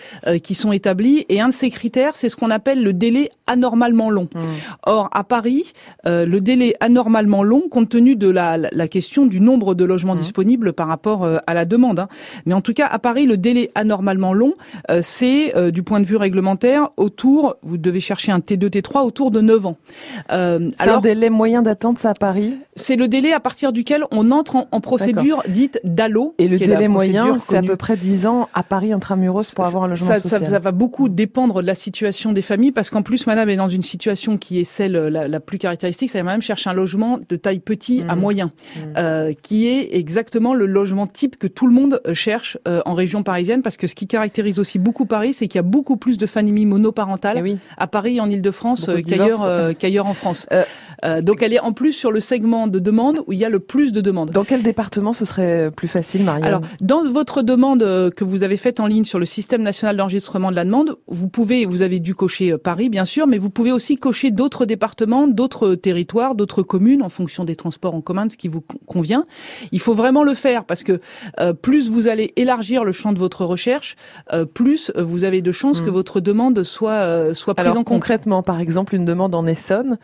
qui 0.43 0.55
sont 0.55 0.71
établis. 0.71 1.25
Et 1.27 1.41
un 1.41 1.49
de 1.49 1.53
ces 1.53 1.69
critères, 1.69 2.15
c'est 2.15 2.29
ce 2.29 2.37
qu'on 2.37 2.49
appelle 2.49 2.81
le 2.81 2.93
délai 2.93 3.29
anormalement 3.45 4.09
long. 4.09 4.29
Mmh. 4.33 4.39
Or, 4.85 5.09
à 5.11 5.23
Paris, 5.25 5.73
le 6.05 6.37
délai 6.39 6.75
anormalement 6.79 7.43
long, 7.43 7.63
compte 7.69 7.88
tenu 7.89 8.15
de 8.15 8.29
la, 8.29 8.57
la 8.57 8.87
question 8.87 9.25
du 9.25 9.41
nombre 9.41 9.75
de 9.75 9.85
logements 9.85 10.09
Mmh. 10.15 10.19
disponibles 10.19 10.73
par 10.73 10.87
rapport 10.87 11.27
à 11.45 11.53
la 11.53 11.65
demande. 11.65 11.99
Hein. 11.99 12.07
Mais 12.45 12.53
en 12.53 12.61
tout 12.61 12.73
cas, 12.73 12.87
à 12.87 12.99
Paris, 12.99 13.25
le 13.25 13.37
délai 13.37 13.71
anormalement 13.75 14.33
long, 14.33 14.53
c'est 15.01 15.53
du 15.71 15.83
point 15.83 15.99
de 15.99 16.05
vue 16.05 16.15
réglementaire 16.15 16.89
autour, 16.97 17.55
vous 17.61 17.77
devez 17.77 17.99
chercher 17.99 18.31
un 18.31 18.39
T2, 18.39 18.69
T3 18.69 19.05
autour 19.05 19.31
de 19.31 19.41
9 19.41 19.65
ans. 19.65 19.77
Euh, 20.31 20.69
alors, 20.79 20.97
un 20.97 21.01
délai 21.01 21.29
moyen 21.29 21.61
d'attente, 21.61 21.99
ça 21.99 22.11
à 22.11 22.13
Paris? 22.13 22.57
C'est 22.75 22.95
le 22.95 23.07
délai 23.07 23.33
à 23.33 23.39
partir 23.39 23.73
duquel 23.73 24.03
on 24.11 24.31
entre 24.31 24.55
en, 24.55 24.67
en 24.71 24.81
procédure 24.81 25.43
dite 25.47 25.79
DALO. 25.83 26.35
Et 26.37 26.47
le 26.47 26.57
délai 26.57 26.87
moyen, 26.87 27.39
c'est 27.39 27.57
à 27.57 27.61
peu 27.61 27.75
près 27.75 27.97
10 27.97 28.27
ans 28.27 28.47
à 28.53 28.63
Paris 28.63 28.93
intramuros 28.93 29.53
pour 29.55 29.65
avoir 29.65 29.83
un 29.83 29.87
logement 29.87 30.07
ça, 30.07 30.19
social. 30.19 30.39
Ça, 30.41 30.49
ça, 30.49 30.59
va 30.59 30.71
beaucoup 30.71 31.09
dépendre 31.09 31.61
de 31.61 31.67
la 31.67 31.75
situation 31.75 32.31
des 32.31 32.41
familles 32.41 32.71
parce 32.71 32.89
qu'en 32.89 33.01
plus, 33.01 33.27
madame 33.27 33.49
est 33.49 33.57
dans 33.57 33.69
une 33.69 33.83
situation 33.83 34.37
qui 34.37 34.59
est 34.59 34.63
celle 34.63 34.93
la, 34.93 35.27
la 35.27 35.39
plus 35.39 35.57
caractéristique, 35.57 36.09
c'est 36.09 36.23
madame 36.23 36.41
cherche 36.41 36.67
un 36.67 36.73
logement 36.73 37.19
de 37.27 37.35
taille 37.35 37.59
petit 37.69 38.03
mmh. 38.03 38.09
à 38.09 38.15
moyen, 38.15 38.45
mmh. 38.47 38.79
euh, 38.97 39.33
qui 39.43 39.67
est 39.67 39.95
exactement 39.95 40.55
le 40.55 40.65
logement 40.65 41.05
type 41.05 41.37
que 41.37 41.45
tout 41.45 41.67
le 41.67 41.73
monde 41.73 42.01
cherche 42.13 42.57
euh, 42.67 42.81
en 42.85 42.95
région 42.95 43.21
parisienne 43.21 43.61
parce 43.61 43.77
que 43.77 43.85
ce 43.85 43.93
qui 43.93 44.07
caractérise 44.07 44.59
aussi 44.59 44.79
beaucoup 44.79 45.05
Paris, 45.05 45.33
c'est 45.33 45.47
qu'il 45.47 45.59
y 45.59 45.59
a 45.59 45.69
beaucoup 45.77 45.95
plus 45.95 46.17
de 46.17 46.25
familles 46.25 46.65
monoparentales 46.65 47.43
oui. 47.43 47.59
à 47.77 47.85
Paris 47.85 48.19
en 48.19 48.27
Ile-de-France 48.27 48.89
qu'ailleurs 49.07 49.43
euh, 49.43 49.73
qu'ailleurs 49.77 50.07
en 50.07 50.15
France. 50.15 50.47
Euh, 51.05 51.21
donc 51.21 51.41
elle 51.41 51.53
est 51.53 51.59
en 51.59 51.73
plus 51.73 51.91
sur 51.91 52.11
le 52.11 52.19
segment 52.19 52.67
de 52.67 52.79
demande 52.79 53.21
où 53.27 53.33
il 53.33 53.39
y 53.39 53.45
a 53.45 53.49
le 53.49 53.59
plus 53.59 53.91
de 53.91 54.01
demandes. 54.01 54.31
Dans 54.31 54.43
quel 54.43 54.61
département 54.61 55.13
ce 55.13 55.25
serait 55.25 55.71
plus 55.71 55.87
facile, 55.87 56.23
Marianne 56.23 56.45
Alors, 56.45 56.61
dans 56.81 57.03
votre 57.03 57.41
demande 57.41 57.83
euh, 57.83 58.09
que 58.09 58.23
vous 58.23 58.43
avez 58.43 58.57
faite 58.57 58.79
en 58.79 58.87
ligne 58.87 59.03
sur 59.05 59.19
le 59.19 59.25
système 59.25 59.61
national 59.61 59.97
d'enregistrement 59.97 60.51
de 60.51 60.55
la 60.55 60.65
demande, 60.65 60.97
vous 61.07 61.27
pouvez, 61.27 61.65
vous 61.65 61.81
avez 61.81 61.99
dû 61.99 62.15
cocher 62.15 62.53
euh, 62.53 62.57
Paris, 62.57 62.89
bien 62.89 63.05
sûr, 63.05 63.27
mais 63.27 63.37
vous 63.37 63.49
pouvez 63.49 63.71
aussi 63.71 63.97
cocher 63.97 64.31
d'autres 64.31 64.65
départements, 64.65 65.27
d'autres 65.27 65.75
territoires, 65.75 66.35
d'autres 66.35 66.63
communes 66.63 67.01
en 67.01 67.09
fonction 67.09 67.43
des 67.43 67.55
transports 67.55 67.95
en 67.95 68.01
commun, 68.01 68.25
de 68.25 68.31
ce 68.31 68.37
qui 68.37 68.47
vous 68.47 68.61
convient. 68.85 69.23
Il 69.71 69.79
faut 69.79 69.93
vraiment 69.93 70.23
le 70.23 70.33
faire 70.33 70.65
parce 70.65 70.83
que 70.83 70.99
euh, 71.39 71.53
plus 71.53 71.89
vous 71.89 72.07
allez 72.07 72.33
élargir 72.35 72.83
le 72.83 72.91
champ 72.91 73.13
de 73.13 73.19
votre 73.19 73.45
recherche, 73.45 73.95
euh, 74.33 74.45
plus 74.45 74.91
vous 74.97 75.23
avez 75.23 75.41
de 75.41 75.51
chances 75.51 75.81
mmh. 75.81 75.85
que 75.85 75.89
votre 75.89 76.19
demande 76.19 76.63
soit 76.63 76.91
euh, 76.91 77.33
soit 77.33 77.53
prise 77.55 77.67
Alors, 77.67 77.77
en 77.77 77.83
compte. 77.83 77.95
concrètement, 77.95 78.43
par 78.43 78.59
exemple, 78.59 78.95
une 78.95 79.05
demande 79.05 79.35
en 79.35 79.45
Essonne. 79.45 79.97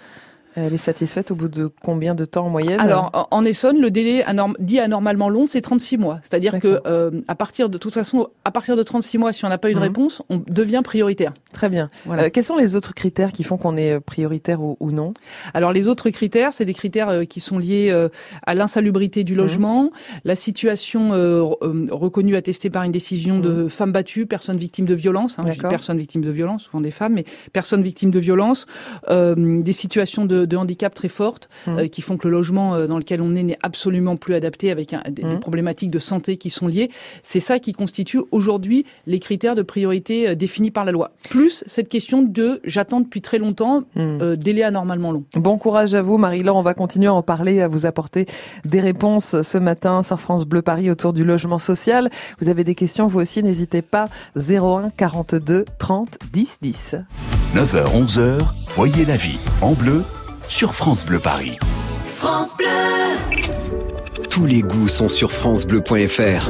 Elle 0.56 0.74
est 0.74 0.78
satisfaite 0.78 1.32
au 1.32 1.36
bout 1.36 1.48
de 1.48 1.70
combien 1.84 2.16
de 2.16 2.26
temps 2.26 2.46
en 2.46 2.50
moyenne 2.50 2.80
Alors, 2.80 3.28
en, 3.32 3.44
Essonne, 3.44 3.80
le 3.82 3.92
délai 3.92 4.24
anorm 4.24 4.56
dit 4.60 4.80
anormalement 4.80 5.30
long, 5.30 5.46
c'est 5.46 5.62
36 5.62 5.98
mois. 5.98 6.20
C'est-à-dire 6.24 6.60
que 6.60 6.82
euh, 6.88 7.12
à 7.28 7.36
partir 7.36 7.68
de, 7.70 7.74
de 7.74 7.78
toute 7.78 7.94
façon, 7.94 8.28
à 8.46 8.52
partir 8.52 8.78
de 8.78 8.84
36 8.84 9.18
mois, 9.18 9.34
si 9.34 9.44
on 9.46 9.50
n'a 9.50 9.58
pas 9.58 9.70
eu 9.70 9.74
de 9.74 9.80
Mhm. 9.80 9.84
réponse, 9.84 10.22
on 10.30 10.42
devient 10.48 10.82
prioritaire. 10.84 11.34
Très 11.52 11.70
bien. 11.70 11.90
Voilà. 12.06 12.24
Euh, 12.24 12.30
quels 12.30 12.46
sont 12.46 12.56
les 12.56 12.76
autres 12.76 12.94
critères 12.94 13.34
qui 13.34 13.44
font 13.44 13.58
qu'on 13.58 13.76
est 13.76 14.00
prioritaire 14.00 14.62
ou, 14.62 14.78
ou 14.80 14.92
non? 14.92 15.14
Alors 15.54 15.74
les 15.74 15.88
autres 15.90 16.10
critères, 16.10 16.54
c'est 16.54 16.66
des 16.66 16.74
critères 16.74 17.10
euh, 17.10 17.24
qui 17.26 17.40
sont 17.42 17.60
liés 17.60 17.90
euh, 17.92 18.08
à 18.46 18.56
l'insalubrité 18.56 19.24
du 19.26 19.36
logement, 19.36 19.92
la 20.24 20.36
situation 20.36 21.14
euh, 21.14 21.42
re- 21.42 21.58
euh, 21.64 21.88
reconnue, 21.92 22.36
attestée 22.38 22.70
par 22.70 22.84
une 22.84 22.92
décision 22.94 23.40
de 23.40 23.68
femmes 23.68 23.92
battues, 23.92 24.26
personnes 24.26 24.58
victimes 24.58 24.86
de 24.86 24.94
violence, 24.96 25.38
hein, 25.38 25.44
personnes 25.70 25.98
victimes 25.98 26.22
de 26.22 26.32
violence, 26.32 26.64
souvent 26.64 26.82
des 26.82 26.92
femmes, 26.92 27.14
mais 27.14 27.26
personnes 27.52 27.82
victimes 27.84 28.12
de 28.12 28.20
violence, 28.20 28.66
euh, 29.10 29.36
des 29.62 29.74
situations 29.74 30.26
de, 30.26 30.45
de 30.46 30.58
handicap 30.58 30.94
très 30.94 31.08
fortes 31.08 31.50
Mhm. 31.68 31.78
euh, 31.80 31.88
qui 31.88 32.02
font 32.02 32.18
que 32.18 32.28
le 32.28 32.32
logement 32.38 32.76
euh, 32.76 32.88
dans 32.88 32.98
lequel 32.98 33.22
on 33.22 33.36
est 33.36 33.44
n'est 33.44 33.58
absolument 33.64 34.16
plus 34.16 34.34
adapté 34.36 34.72
avec 34.72 34.94
un- 34.94 35.02
des, 35.10 35.24
des 35.24 35.36
Mhm. 35.36 35.40
problématiques 35.40 35.92
de 35.92 36.00
santé 36.00 36.38
qui 36.38 36.50
sont 36.50 36.68
liées. 36.68 36.90
C'est 37.24 37.40
ça 37.40 37.60
qui 37.60 37.74
constitue 37.74 38.20
aujourd'hui 38.32 38.86
les 39.08 39.20
critères 39.20 39.56
de 39.56 39.62
priorité 39.62 40.30
euh, 40.30 40.36
définis 40.36 40.72
par 40.72 40.86
la 40.86 40.92
loi. 40.92 41.12
Plus 41.30 41.64
cette 41.68 41.90
question 41.90 42.22
de 42.22 42.60
j'attends 42.64 43.02
depuis 43.02 43.22
très 43.22 43.38
longtemps, 43.38 43.84
euh, 43.98 44.36
délai 44.36 44.64
anormalement 44.64 45.12
long. 45.12 45.24
Bon 45.36 45.58
courage 45.58 45.96
à 45.96 46.02
vous, 46.02 46.18
Marie-Laure. 46.18 46.56
On 46.56 46.62
va 46.64 46.74
continuer 46.74 47.08
à 47.08 47.14
en 47.14 47.22
parler, 47.22 47.62
à 47.62 47.68
vous 47.68 47.86
apporter 47.86 48.26
des 48.66 48.80
réponses 48.80 49.42
ce 49.42 49.58
matin 49.58 50.04
sur 50.04 50.20
France 50.20 50.46
Bleu 50.46 50.62
Paris 50.62 50.90
autour 50.90 51.14
du 51.14 51.24
logement 51.24 51.58
social. 51.58 52.10
Vous 52.42 52.50
avez 52.50 52.64
des 52.64 52.76
questions, 52.76 53.08
vous 53.08 53.20
aussi, 53.20 53.42
n'hésitez 53.44 53.82
pas. 53.82 54.08
01 54.36 54.90
42 54.90 55.66
30 55.80 56.18
10 56.34 56.58
10. 56.62 56.96
9h, 57.56 57.94
11h, 57.96 58.40
voyez 58.68 59.06
la 59.06 59.16
vie 59.18 59.38
en 59.62 59.74
bleu 59.74 60.04
sur 60.48 60.74
France 60.74 61.06
Bleu 61.06 61.20
Paris. 61.20 61.58
France 62.06 62.56
Bleu. 62.58 62.68
Tous 64.30 64.46
les 64.46 64.62
goûts 64.62 64.88
sont 64.88 65.10
sur 65.10 65.32
francebleu.fr. 65.32 66.50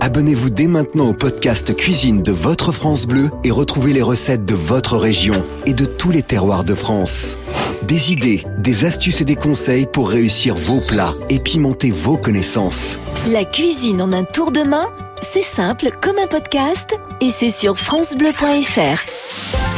Abonnez-vous 0.00 0.50
dès 0.50 0.66
maintenant 0.66 1.08
au 1.08 1.14
podcast 1.14 1.74
Cuisine 1.76 2.22
de 2.22 2.32
votre 2.32 2.72
France 2.72 3.06
Bleu 3.06 3.30
et 3.44 3.50
retrouvez 3.50 3.92
les 3.92 4.02
recettes 4.02 4.44
de 4.44 4.54
votre 4.54 4.96
région 4.96 5.34
et 5.66 5.74
de 5.74 5.84
tous 5.84 6.10
les 6.10 6.22
terroirs 6.22 6.64
de 6.64 6.74
France. 6.74 7.36
Des 7.82 8.12
idées, 8.12 8.44
des 8.58 8.84
astuces 8.84 9.20
et 9.20 9.24
des 9.24 9.36
conseils 9.36 9.86
pour 9.86 10.10
réussir 10.10 10.54
vos 10.54 10.80
plats 10.80 11.14
et 11.28 11.38
pimenter 11.38 11.90
vos 11.90 12.16
connaissances. 12.16 12.98
La 13.28 13.44
cuisine 13.44 14.00
en 14.00 14.12
un 14.12 14.24
tour 14.24 14.52
de 14.52 14.62
main, 14.62 14.88
c'est 15.20 15.42
simple 15.42 15.90
comme 16.00 16.18
un 16.18 16.28
podcast 16.28 16.96
et 17.20 17.30
c'est 17.30 17.50
sur 17.50 17.76
francebleu.fr. 17.76 19.77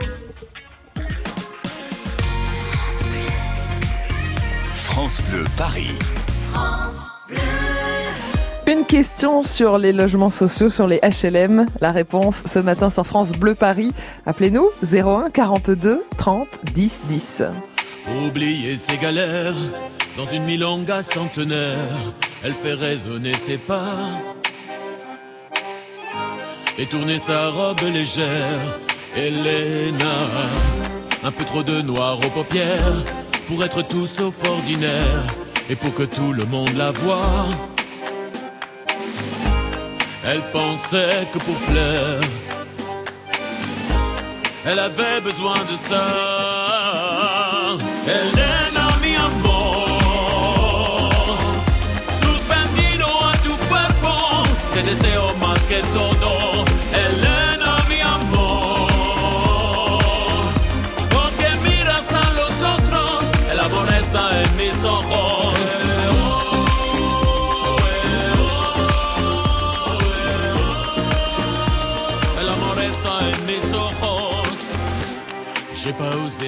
France 5.11 5.29
Bleu 5.29 5.43
Paris. 5.57 5.91
Une 8.65 8.85
question 8.85 9.43
sur 9.43 9.77
les 9.77 9.91
logements 9.91 10.29
sociaux, 10.29 10.69
sur 10.69 10.87
les 10.87 11.01
HLM. 11.01 11.65
La 11.81 11.91
réponse 11.91 12.43
ce 12.45 12.59
matin 12.59 12.89
sur 12.89 13.05
France 13.05 13.33
Bleu 13.33 13.53
Paris. 13.53 13.91
Appelez-nous 14.25 14.69
01 14.81 15.29
42 15.31 16.05
30 16.17 16.47
10 16.63 17.01
10. 17.09 17.43
Oublier 18.25 18.77
ses 18.77 18.95
galères 18.95 19.53
dans 20.15 20.27
une 20.27 20.45
milonga 20.45 21.03
centenaire, 21.03 21.75
elle 22.45 22.53
fait 22.53 22.75
résonner 22.75 23.33
ses 23.33 23.57
pas. 23.57 23.97
Et 26.77 26.85
tourner 26.85 27.19
sa 27.19 27.49
robe 27.49 27.81
légère, 27.81 28.79
Elena. 29.17 30.15
Un 31.21 31.31
peu 31.31 31.43
trop 31.43 31.63
de 31.63 31.81
noir 31.81 32.17
aux 32.17 32.29
paupières 32.29 33.03
pour 33.51 33.65
être 33.65 33.81
tout 33.81 34.07
sauf 34.07 34.33
ordinaire 34.47 35.25
et 35.69 35.75
pour 35.75 35.93
que 35.93 36.03
tout 36.03 36.31
le 36.31 36.45
monde 36.45 36.73
la 36.77 36.91
voie. 36.91 37.47
Elle 40.25 40.41
pensait 40.53 41.27
que 41.33 41.39
pour 41.39 41.55
plaire, 41.69 42.21
elle 44.63 44.79
avait 44.79 45.19
besoin 45.21 45.59
de 45.71 45.75
ça. 45.89 46.07
Elena, 48.07 48.87
mi 49.03 49.15
amor, 49.17 51.09
suspendido 52.23 53.07
a 53.29 53.33
tu 53.43 53.53
cuerpo, 53.67 54.15
te 54.73 54.81
deseo 54.81 55.30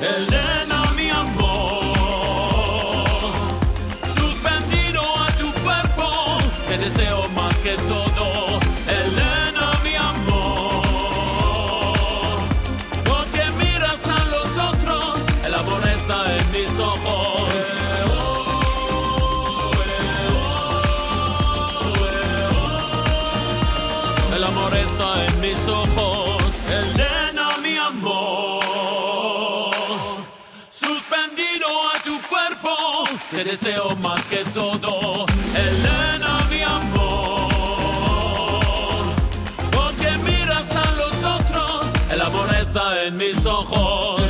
Elena, 0.00 0.82
mi 0.96 1.10
amor, 1.10 1.47
te 33.38 33.44
deseo 33.44 33.94
más 34.02 34.20
que 34.26 34.38
todo, 34.52 35.24
Elena, 35.54 36.40
mi 36.50 36.60
amor. 36.60 37.46
Porque 39.70 40.10
miras 40.24 40.68
a 40.74 40.90
los 40.96 41.14
otros, 41.36 41.86
el 42.10 42.20
amor 42.20 42.52
está 42.60 43.04
en 43.04 43.16
mis 43.16 43.46
ojos. 43.46 44.20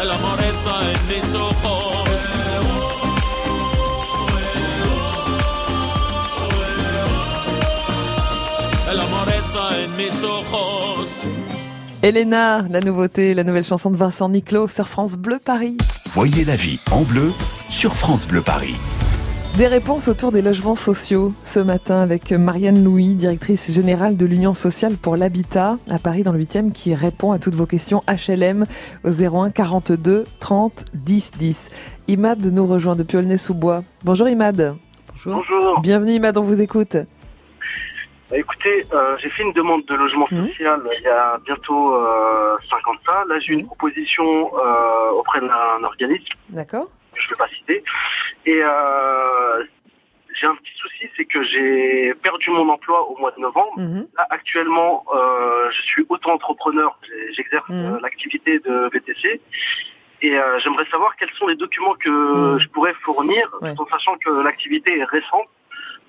El 0.00 0.10
amor 0.12 0.38
está 0.40 0.92
en 0.92 1.08
mis 1.08 1.34
ojos. 1.34 2.20
El 8.88 9.00
amor 9.00 9.28
está 9.28 9.76
en 9.82 9.96
mis 9.96 10.22
ojos. 10.22 11.47
Elena, 12.00 12.62
la 12.70 12.80
nouveauté, 12.80 13.34
la 13.34 13.42
nouvelle 13.42 13.64
chanson 13.64 13.90
de 13.90 13.96
Vincent 13.96 14.28
Niclot 14.28 14.68
sur 14.68 14.86
France 14.86 15.16
Bleu 15.16 15.40
Paris. 15.44 15.76
Voyez 16.06 16.44
la 16.44 16.54
vie 16.54 16.78
en 16.92 17.02
bleu 17.02 17.32
sur 17.68 17.96
France 17.96 18.24
Bleu 18.24 18.40
Paris. 18.40 18.76
Des 19.56 19.66
réponses 19.66 20.06
autour 20.06 20.30
des 20.30 20.40
logements 20.40 20.76
sociaux 20.76 21.32
ce 21.42 21.58
matin 21.58 22.00
avec 22.00 22.30
Marianne 22.30 22.84
Louis, 22.84 23.16
directrice 23.16 23.72
générale 23.72 24.16
de 24.16 24.26
l'Union 24.26 24.54
sociale 24.54 24.94
pour 24.94 25.16
l'habitat 25.16 25.76
à 25.90 25.98
Paris 25.98 26.22
dans 26.22 26.30
le 26.30 26.38
8e 26.38 26.70
qui 26.70 26.94
répond 26.94 27.32
à 27.32 27.40
toutes 27.40 27.56
vos 27.56 27.66
questions 27.66 28.04
HLM 28.06 28.66
au 29.02 29.10
01 29.10 29.50
42 29.50 30.24
30 30.38 30.84
10 30.94 31.32
10. 31.36 31.70
Imad 32.06 32.46
nous 32.46 32.66
rejoint 32.66 32.94
depuis 32.94 33.16
Aulnay-sous-Bois. 33.16 33.82
Bonjour 34.04 34.28
Imad. 34.28 34.76
Bonjour. 35.10 35.34
Bonjour. 35.34 35.80
Bienvenue 35.80 36.12
Imad, 36.12 36.38
on 36.38 36.42
vous 36.42 36.60
écoute. 36.60 36.96
Bah, 38.30 38.36
écoutez, 38.36 38.86
euh, 38.92 39.16
j'ai 39.18 39.30
fait 39.30 39.42
une 39.42 39.52
demande 39.54 39.84
de 39.86 39.94
logement 39.94 40.26
Mhm. 40.30 40.48
social 40.48 40.82
il 40.98 41.02
y 41.02 41.08
a 41.08 41.38
bientôt 41.44 41.94
euh, 41.94 42.56
5 42.68 42.86
ans. 42.88 43.24
Là, 43.26 43.38
j'ai 43.40 43.54
une 43.54 43.66
proposition 43.66 44.50
euh, 44.58 45.10
auprès 45.12 45.40
d'un 45.40 45.82
organisme 45.82 46.26
D'accord 46.50 46.88
que 47.14 47.20
je 47.22 47.26
ne 47.26 47.30
vais 47.30 47.36
pas 47.36 47.48
citer. 47.48 47.82
Et 48.44 48.60
euh, 48.62 49.64
j'ai 50.34 50.46
un 50.46 50.54
petit 50.56 50.72
souci, 50.76 51.08
c'est 51.16 51.24
que 51.24 51.42
j'ai 51.42 52.12
perdu 52.22 52.50
mon 52.50 52.68
emploi 52.68 53.08
au 53.10 53.16
mois 53.16 53.30
de 53.32 53.40
novembre. 53.40 53.72
Mhm. 53.78 54.06
Là, 54.16 54.26
actuellement, 54.30 55.04
euh, 55.14 55.70
je 55.70 55.82
suis 55.82 56.04
auto-entrepreneur. 56.08 56.98
J'exerce 57.32 57.68
Mhm. 57.70 57.94
euh, 57.94 58.00
l'activité 58.02 58.58
de 58.58 58.90
VTC. 58.92 59.40
Et 60.20 60.36
euh, 60.38 60.58
j'aimerais 60.58 60.84
savoir 60.90 61.16
quels 61.16 61.30
sont 61.32 61.46
les 61.46 61.54
documents 61.56 61.94
que 61.94 62.10
Mhm. 62.10 62.60
je 62.60 62.68
pourrais 62.68 62.94
fournir, 63.04 63.48
Ouais. 63.62 63.74
tout 63.74 63.82
en 63.82 63.86
sachant 63.86 64.16
que 64.18 64.30
l'activité 64.42 64.98
est 64.98 65.04
récente. 65.04 65.46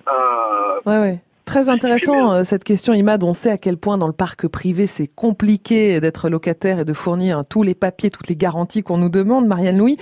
Euh, 0.08 0.80
Ouais, 0.84 0.98
ouais. 0.98 1.18
Très 1.50 1.68
intéressant 1.68 2.32
euh, 2.32 2.44
cette 2.44 2.62
question, 2.62 2.94
Imad. 2.94 3.24
On 3.24 3.32
sait 3.32 3.50
à 3.50 3.58
quel 3.58 3.76
point 3.76 3.98
dans 3.98 4.06
le 4.06 4.12
parc 4.12 4.46
privé 4.46 4.86
c'est 4.86 5.08
compliqué 5.08 5.98
d'être 5.98 6.28
locataire 6.28 6.78
et 6.78 6.84
de 6.84 6.92
fournir 6.92 7.42
tous 7.44 7.64
les 7.64 7.74
papiers, 7.74 8.08
toutes 8.08 8.28
les 8.28 8.36
garanties 8.36 8.84
qu'on 8.84 8.98
nous 8.98 9.08
demande. 9.08 9.48
Marianne 9.48 9.76
Louis, 9.76 9.96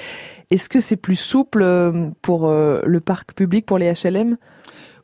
est-ce 0.51 0.69
que 0.69 0.83
c'est 0.83 0.97
plus 0.97 1.17
souple 1.17 1.63
euh, 1.63 2.11
pour 2.21 2.49
euh, 2.49 2.83
le 2.85 3.01
parc 3.01 3.33
public, 3.33 3.65
pour 3.65 3.79
les 3.79 3.91
HLM 3.91 4.37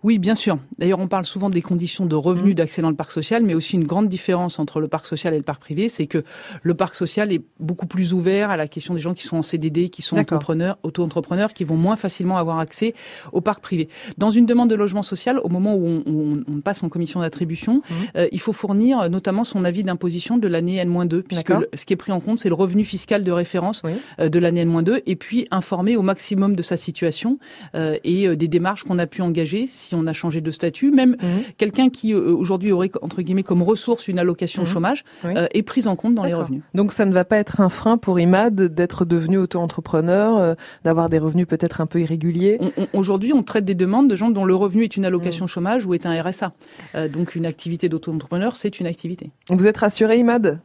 Oui, 0.05 0.19
bien 0.19 0.35
sûr. 0.35 0.59
D'ailleurs, 0.79 0.99
on 1.01 1.09
parle 1.09 1.25
souvent 1.25 1.49
des 1.49 1.63
conditions 1.63 2.05
de 2.05 2.15
revenus 2.15 2.55
d'accès 2.55 2.83
dans 2.83 2.91
le 2.91 2.95
parc 2.95 3.11
social, 3.11 3.43
mais 3.43 3.55
aussi 3.55 3.75
une 3.77 3.85
grande 3.87 4.07
différence 4.09 4.59
entre 4.59 4.79
le 4.81 4.87
parc 4.87 5.07
social 5.07 5.33
et 5.33 5.39
le 5.39 5.43
parc 5.43 5.61
privé, 5.63 5.89
c'est 5.89 6.07
que 6.07 6.23
le 6.63 6.75
parc 6.75 6.95
social 6.95 7.33
est 7.33 7.41
beaucoup 7.59 7.87
plus 7.87 8.13
ouvert 8.13 8.51
à 8.51 8.59
la 8.59 8.69
question 8.69 8.93
des 8.93 9.01
gens 9.01 9.15
qui 9.15 9.23
sont 9.27 9.39
en 9.39 9.43
CDD, 9.43 9.89
qui 9.89 10.03
sont 10.03 10.17
entrepreneurs, 10.35 10.79
auto-entrepreneurs, 10.83 11.55
qui 11.55 11.65
vont 11.65 11.77
moins 11.77 11.97
facilement 11.97 12.37
avoir 12.37 12.59
accès 12.59 12.95
au 13.33 13.41
parc 13.41 13.63
privé. 13.63 13.89
Dans 14.19 14.29
une 14.29 14.45
demande 14.45 14.69
de 14.69 14.75
logement 14.75 15.03
social, 15.03 15.39
au 15.43 15.49
moment 15.49 15.75
où 15.75 15.87
on, 15.87 16.03
on- 16.07 16.33
on 16.55 16.61
passe 16.61 16.83
en 16.83 16.91
commission 16.91 17.21
d'attribution, 17.21 17.81
euh, 18.17 18.29
il 18.31 18.41
faut 18.41 18.53
fournir 18.53 19.01
euh, 19.01 19.09
notamment 19.09 19.43
son 19.45 19.65
avis 19.65 19.85
d'imposition 19.85 20.37
de 20.37 20.49
l'année 20.49 20.77
N-2, 20.77 21.23
puisque 21.23 21.49
le- 21.61 21.69
ce 21.75 21.87
qui 21.87 21.95
est 21.95 21.97
pris 21.97 22.13
en 22.13 22.21
compte, 22.21 22.39
c'est 22.41 22.51
le 22.51 22.55
revenu 22.55 22.85
fiscal 22.85 23.25
de 23.25 23.33
référence 23.33 23.81
euh, 24.21 24.29
de 24.29 24.39
l'année 24.39 24.61
N-2, 24.61 25.01
et 25.07 25.17
puis 25.17 25.49
informer 25.51 25.97
au 25.97 26.03
maximum 26.03 26.55
de 26.57 26.63
sa 26.63 26.77
situation 26.77 27.39
euh, 27.75 27.97
et 28.05 28.37
des 28.37 28.49
démarches 28.49 28.85
qu'on 28.85 28.99
a 28.99 29.07
pu 29.07 29.23
engager 29.23 29.67
si 29.67 29.94
on 29.95 30.07
a 30.07 30.13
changé 30.13 30.41
de 30.41 30.51
statut. 30.51 30.91
Même 30.91 31.17
Mhm. 31.23 31.43
quelqu'un 31.59 31.89
qui 31.91 32.13
euh, 32.15 32.21
aujourd'hui 32.35 32.73
aurait 32.73 32.91
entre 33.03 33.23
guillemets 33.23 33.43
comme 33.43 33.63
ressource 33.63 34.09
une 34.09 34.19
allocation 34.19 34.63
Mhm. 34.63 34.69
chômage 34.69 35.05
Oui. 35.25 35.33
euh, 35.37 35.47
est 35.53 35.63
prise 35.63 35.89
en 35.89 35.97
compte 35.97 36.15
dans 36.15 36.25
les 36.25 36.35
revenus. 36.35 36.63
Donc 36.75 36.93
ça 36.93 37.05
ne 37.05 37.13
va 37.13 37.25
pas 37.25 37.37
être 37.39 37.61
un 37.61 37.69
frein 37.69 37.97
pour 37.99 38.19
Imad 38.21 38.61
d'être 38.75 39.05
devenu 39.05 39.39
auto-entrepreneur, 39.39 40.37
euh, 40.39 40.55
d'avoir 40.85 41.09
des 41.09 41.19
revenus 41.19 41.47
peut-être 41.47 41.81
un 41.81 41.87
peu 41.87 42.01
irréguliers. 42.01 42.59
Aujourd'hui, 42.93 43.33
on 43.33 43.43
traite 43.43 43.65
des 43.65 43.75
demandes 43.75 44.09
de 44.09 44.17
gens 44.17 44.31
dont 44.31 44.45
le 44.45 44.55
revenu 44.55 44.85
est 44.85 44.97
une 44.97 45.03
Mhm. 45.03 45.09
allocation 45.09 45.47
chômage 45.47 45.87
ou 45.87 45.95
est 45.95 46.07
un 46.07 46.21
RSA. 46.23 46.53
Euh, 46.95 47.09
donc 47.09 47.35
une 47.35 47.47
activité 47.47 47.89
d'auto-entrepreneur, 47.89 48.57
c'est 48.57 48.81
une 48.81 48.87
activité. 48.87 49.31
Vous 49.51 49.67
êtes 49.67 49.77
rassuré, 49.79 50.19
Imad? 50.19 50.61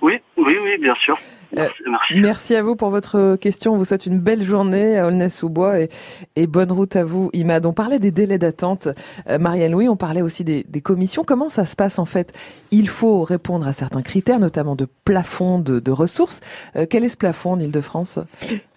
Oui, 0.00 0.14
oui, 0.36 0.54
oui, 0.62 0.78
bien 0.80 0.94
sûr. 1.04 1.18
Merci. 1.54 1.82
merci. 1.86 2.14
Merci 2.20 2.54
à 2.56 2.62
vous 2.62 2.76
pour 2.76 2.90
votre 2.90 3.36
question. 3.36 3.74
On 3.74 3.76
vous 3.76 3.84
souhaite 3.84 4.06
une 4.06 4.18
belle 4.18 4.42
journée 4.42 4.98
à 4.98 5.06
Aulnay-sous-Bois 5.06 5.80
et, 5.80 5.88
et 6.36 6.46
bonne 6.46 6.72
route 6.72 6.96
à 6.96 7.04
vous, 7.04 7.30
Imad. 7.32 7.66
On 7.66 7.72
parlait 7.72 7.98
des 7.98 8.10
délais 8.10 8.38
d'attente. 8.38 8.88
Euh, 9.28 9.38
Marianne 9.38 9.72
Louis, 9.72 9.88
on 9.88 9.96
parlait 9.96 10.22
aussi 10.22 10.44
des, 10.44 10.64
des 10.68 10.80
commissions. 10.80 11.24
Comment 11.24 11.48
ça 11.48 11.64
se 11.64 11.76
passe 11.76 11.98
en 11.98 12.04
fait? 12.06 12.32
Il 12.70 12.88
faut 12.88 13.22
répondre 13.24 13.66
à 13.66 13.72
certains 13.72 14.02
critères, 14.02 14.38
notamment 14.38 14.76
de 14.76 14.86
plafond 15.04 15.58
de, 15.58 15.78
de 15.78 15.90
ressources. 15.90 16.40
Euh, 16.76 16.86
quel 16.88 17.04
est 17.04 17.08
ce 17.10 17.16
plafond 17.18 17.52
en 17.52 17.60
Ile-de-France 17.60 18.18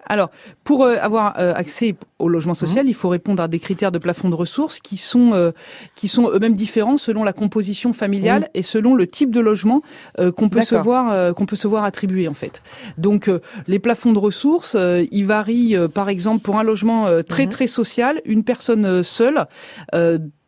Alors, 0.08 0.30
pour 0.64 0.84
euh, 0.84 0.98
avoir 1.02 1.36
euh, 1.40 1.54
accès 1.56 1.96
au 2.20 2.30
logement 2.30 2.52
Mhm. 2.52 2.56
social, 2.56 2.88
il 2.88 2.94
faut 2.94 3.10
répondre 3.10 3.42
à 3.42 3.48
des 3.48 3.60
critères 3.60 3.92
de 3.92 3.98
plafond 3.98 4.30
de 4.30 4.36
ressources 4.36 4.80
qui 4.80 4.98
sont 4.98 5.32
euh, 5.34 5.52
qui 5.96 6.08
sont 6.08 6.30
eux-mêmes 6.30 6.54
différents 6.54 6.98
selon 6.98 7.24
la 7.24 7.34
composition 7.34 7.92
familiale 7.94 8.44
Oui. 8.44 8.60
et 8.60 8.64
selon 8.64 8.94
le 8.96 9.08
type 9.08 9.32
de 9.32 9.40
logement 9.40 9.82
euh, 10.20 10.32
qu'on 10.32 10.48
peut 10.50 10.62
se 10.62 10.76
voir 10.76 11.12
euh, 11.12 11.34
qu'on 11.34 11.46
peut 11.46 11.56
se 11.56 11.68
voir 11.68 11.84
attribuer 11.86 12.28
en 12.28 12.34
fait. 12.34 12.62
Donc, 12.98 13.28
euh, 13.28 13.40
les 13.68 13.80
plafonds 13.80 14.14
de 14.14 14.20
ressources, 14.20 14.76
euh, 14.78 15.06
ils 15.12 15.26
varient. 15.26 15.76
euh, 15.76 15.88
par 15.88 16.10
exemple, 16.10 16.42
pour 16.44 16.58
un 16.58 16.64
logement 16.64 17.08
euh, 17.08 17.22
très 17.22 17.46
Mhm. 17.46 17.52
très 17.52 17.68
social, 17.68 18.22
une 18.26 18.44
personne 18.44 18.86
euh, 18.86 19.04
seule. 19.04 19.46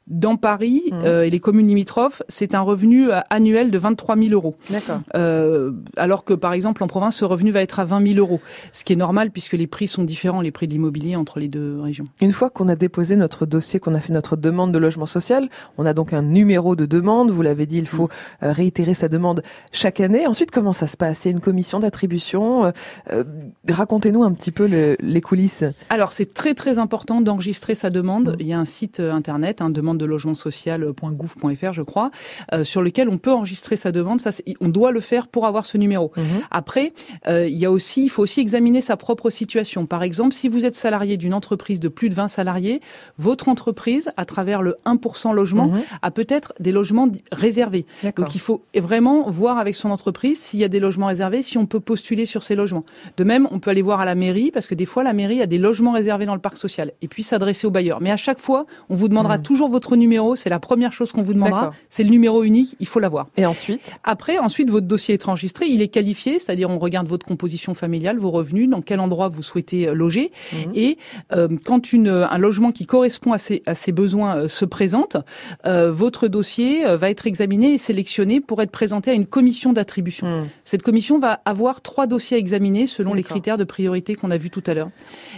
Dans 0.07 0.37
Paris 0.37 0.83
Mhm. 0.91 0.99
euh, 1.03 1.23
et 1.25 1.29
les 1.29 1.39
communes 1.39 1.67
limitrophes, 1.67 2.21
c'est 2.29 2.55
un 2.55 2.61
revenu 2.61 3.11
euh, 3.11 3.19
annuel 3.29 3.71
de 3.71 3.77
23 3.77 4.15
000 4.17 4.29
euros. 4.31 4.55
D'accord. 4.69 4.99
Euh, 5.15 5.71
alors 5.97 6.23
que 6.23 6.33
par 6.33 6.53
exemple 6.53 6.83
en 6.83 6.87
province, 6.87 7.17
ce 7.17 7.25
revenu 7.25 7.51
va 7.51 7.61
être 7.61 7.79
à 7.79 7.85
20 7.85 8.05
000 8.13 8.19
euros, 8.19 8.39
ce 8.71 8.83
qui 8.83 8.93
est 8.93 8.97
normal 8.97 9.31
puisque 9.31 9.53
les 9.53 9.67
prix 9.67 9.87
sont 9.87 10.03
différents, 10.03 10.41
les 10.41 10.51
prix 10.51 10.67
de 10.67 10.73
l'immobilier 10.73 11.15
entre 11.15 11.39
les 11.39 11.47
deux 11.47 11.79
régions. 11.81 12.05
Une 12.21 12.31
fois 12.33 12.49
qu'on 12.49 12.67
a 12.69 12.75
déposé 12.75 13.15
notre 13.15 13.45
dossier, 13.45 13.79
qu'on 13.79 13.95
a 13.95 13.99
fait 13.99 14.13
notre 14.13 14.35
demande 14.37 14.71
de 14.71 14.77
logement 14.77 15.05
social, 15.05 15.49
on 15.77 15.85
a 15.85 15.93
donc 15.93 16.13
un 16.13 16.21
numéro 16.21 16.75
de 16.75 16.85
demande. 16.85 17.31
Vous 17.31 17.41
l'avez 17.41 17.65
dit, 17.65 17.77
il 17.77 17.87
faut 17.87 18.09
euh, 18.43 18.51
réitérer 18.51 18.93
sa 18.93 19.09
demande 19.09 19.43
chaque 19.71 19.99
année. 19.99 20.25
Ensuite, 20.27 20.51
comment 20.51 20.73
ça 20.73 20.87
se 20.87 20.95
passe? 20.97 21.25
Il 21.25 21.27
y 21.27 21.31
a 21.31 21.35
une 21.35 21.41
commission 21.41 21.79
d'attribution. 21.79 22.71
Euh, 23.11 23.23
Racontez-nous 23.69 24.23
un 24.23 24.31
petit 24.33 24.51
peu 24.51 24.67
le- 24.67 24.95
les 24.99 25.21
coulisses. 25.21 25.63
Alors 25.89 26.11
c'est 26.11 26.33
très 26.33 26.53
très 26.53 26.79
important 26.79 27.21
d'enregistrer 27.21 27.75
sa 27.75 27.89
demande. 27.89 28.35
Il 28.39 28.47
y 28.47 28.53
a 28.53 28.59
un 28.59 28.65
site 28.65 28.99
internet, 28.99 29.61
un 29.61 29.69
demande 29.69 29.96
de 29.97 30.05
logement 30.05 30.35
social.gouv.fr 30.35 31.73
je 31.73 31.81
crois, 31.81 32.11
euh, 32.53 32.63
sur 32.63 32.81
lequel 32.81 33.09
on 33.09 33.17
peut 33.17 33.31
enregistrer 33.31 33.75
sa 33.75 33.91
demande. 33.91 34.19
Ça, 34.21 34.31
on 34.61 34.69
doit 34.69 34.91
le 34.91 34.99
faire 34.99 35.27
pour 35.27 35.45
avoir 35.45 35.65
ce 35.65 35.77
numéro. 35.77 36.11
Après, 36.51 36.93
euh, 37.27 37.47
il 37.47 37.57
y 37.57 37.65
a 37.65 37.71
aussi, 37.71 38.03
il 38.03 38.09
faut 38.09 38.23
aussi 38.23 38.39
examiner 38.41 38.81
sa 38.81 38.97
propre 38.97 39.29
situation. 39.29 39.85
Par 39.85 40.03
exemple, 40.03 40.33
si 40.33 40.47
vous 40.49 40.65
êtes 40.65 40.75
salarié 40.75 41.17
d'une 41.17 41.33
entreprise 41.33 41.79
de 41.79 41.87
plus 41.87 42.09
de 42.09 42.15
20 42.15 42.27
salariés, 42.27 42.81
votre 43.17 43.49
entreprise, 43.49 44.11
à 44.17 44.25
travers 44.25 44.61
le 44.61 44.75
1% 44.85 45.33
logement, 45.33 45.67
Mhm. 45.67 45.81
a 46.01 46.11
peut-être 46.11 46.53
des 46.59 46.71
logements 46.71 47.09
réservés. 47.31 47.85
Donc 48.03 48.35
il 48.35 48.39
faut 48.41 48.63
vraiment 48.75 49.29
voir 49.29 49.57
avec 49.57 49.75
son 49.75 49.89
entreprise 49.91 50.39
s'il 50.39 50.59
y 50.59 50.63
a 50.63 50.67
des 50.67 50.79
logements 50.79 51.07
réservés, 51.07 51.43
si 51.43 51.57
on 51.57 51.65
peut 51.65 51.79
postuler 51.79 52.25
sur 52.25 52.43
ces 52.43 52.55
logements. 52.55 52.85
De 53.17 53.23
même, 53.23 53.47
on 53.51 53.59
peut 53.59 53.69
aller 53.71 53.81
voir 53.81 53.99
à 54.01 54.05
la 54.05 54.15
mairie, 54.15 54.51
parce 54.51 54.67
que 54.67 54.75
des 54.75 54.85
fois, 54.85 55.03
la 55.03 55.13
mairie 55.13 55.41
a 55.41 55.45
des 55.45 55.57
logements 55.57 55.91
réservés 55.93 56.25
dans 56.25 56.35
le 56.35 56.41
parc 56.41 56.57
social, 56.57 56.91
et 57.01 57.07
puis 57.07 57.23
s'adresser 57.23 57.67
au 57.67 57.71
bailleur. 57.71 58.01
Mais 58.01 58.11
à 58.11 58.17
chaque 58.17 58.39
fois, 58.39 58.65
on 58.89 58.95
vous 58.95 59.07
demandera 59.07 59.39
toujours 59.39 59.69
votre 59.69 59.86
votre 59.87 60.01
numéro, 60.01 60.35
c'est 60.35 60.49
la 60.49 60.59
première 60.59 60.91
chose 60.91 61.11
qu'on 61.11 61.23
vous 61.23 61.33
demandera. 61.33 61.71
C'est 61.89 62.03
le 62.03 62.09
numéro 62.09 62.43
unique, 62.43 62.75
il 62.79 62.87
faut 62.87 62.99
l'avoir. 62.99 63.27
Et 63.37 63.45
ensuite? 63.45 63.95
Après, 64.03 64.37
ensuite, 64.37 64.69
votre 64.69 64.87
dossier 64.87 65.13
est 65.13 65.27
enregistré, 65.27 65.67
il 65.67 65.81
est 65.81 65.87
qualifié, 65.87 66.39
c'est-à-dire 66.39 66.69
on 66.69 66.79
regarde 66.79 67.07
votre 67.07 67.25
composition 67.25 67.73
familiale, 67.73 68.17
vos 68.17 68.31
revenus, 68.31 68.69
dans 68.69 68.81
quel 68.81 68.99
endroit 68.99 69.27
vous 69.29 69.43
souhaitez 69.43 69.87
euh, 69.87 69.93
loger. 69.93 70.31
Mhm. 70.53 70.71
Et 70.75 70.97
euh, 71.33 71.47
quand 71.63 71.93
une, 71.93 72.07
un 72.07 72.37
logement 72.37 72.71
qui 72.71 72.85
correspond 72.85 73.33
à 73.33 73.37
ces, 73.37 73.63
à 73.65 73.75
ces 73.75 73.91
besoins 73.91 74.37
euh, 74.37 74.47
se 74.47 74.65
présente, 74.65 75.17
euh, 75.65 75.91
votre 75.91 76.27
dossier 76.27 76.83
va 76.95 77.09
être 77.09 77.27
examiné 77.27 77.73
et 77.73 77.77
sélectionné 77.77 78.41
pour 78.41 78.61
être 78.61 78.71
présenté 78.71 79.11
à 79.11 79.13
une 79.13 79.25
commission 79.25 79.73
d'attribution. 79.73 80.27
Hmm. 80.27 80.47
Cette 80.65 80.83
commission 80.83 81.19
va 81.19 81.39
avoir 81.45 81.81
trois 81.81 82.07
dossiers 82.07 82.37
à 82.37 82.39
examiner 82.39 82.87
selon 82.87 83.13
les 83.13 83.23
critères 83.23 83.57
de 83.57 83.63
priorité 83.63 84.15
qu'on 84.15 84.31
a 84.31 84.37
vus 84.37 84.49
tout 84.49 84.63
à 84.65 84.73
l'heure. 84.73 84.89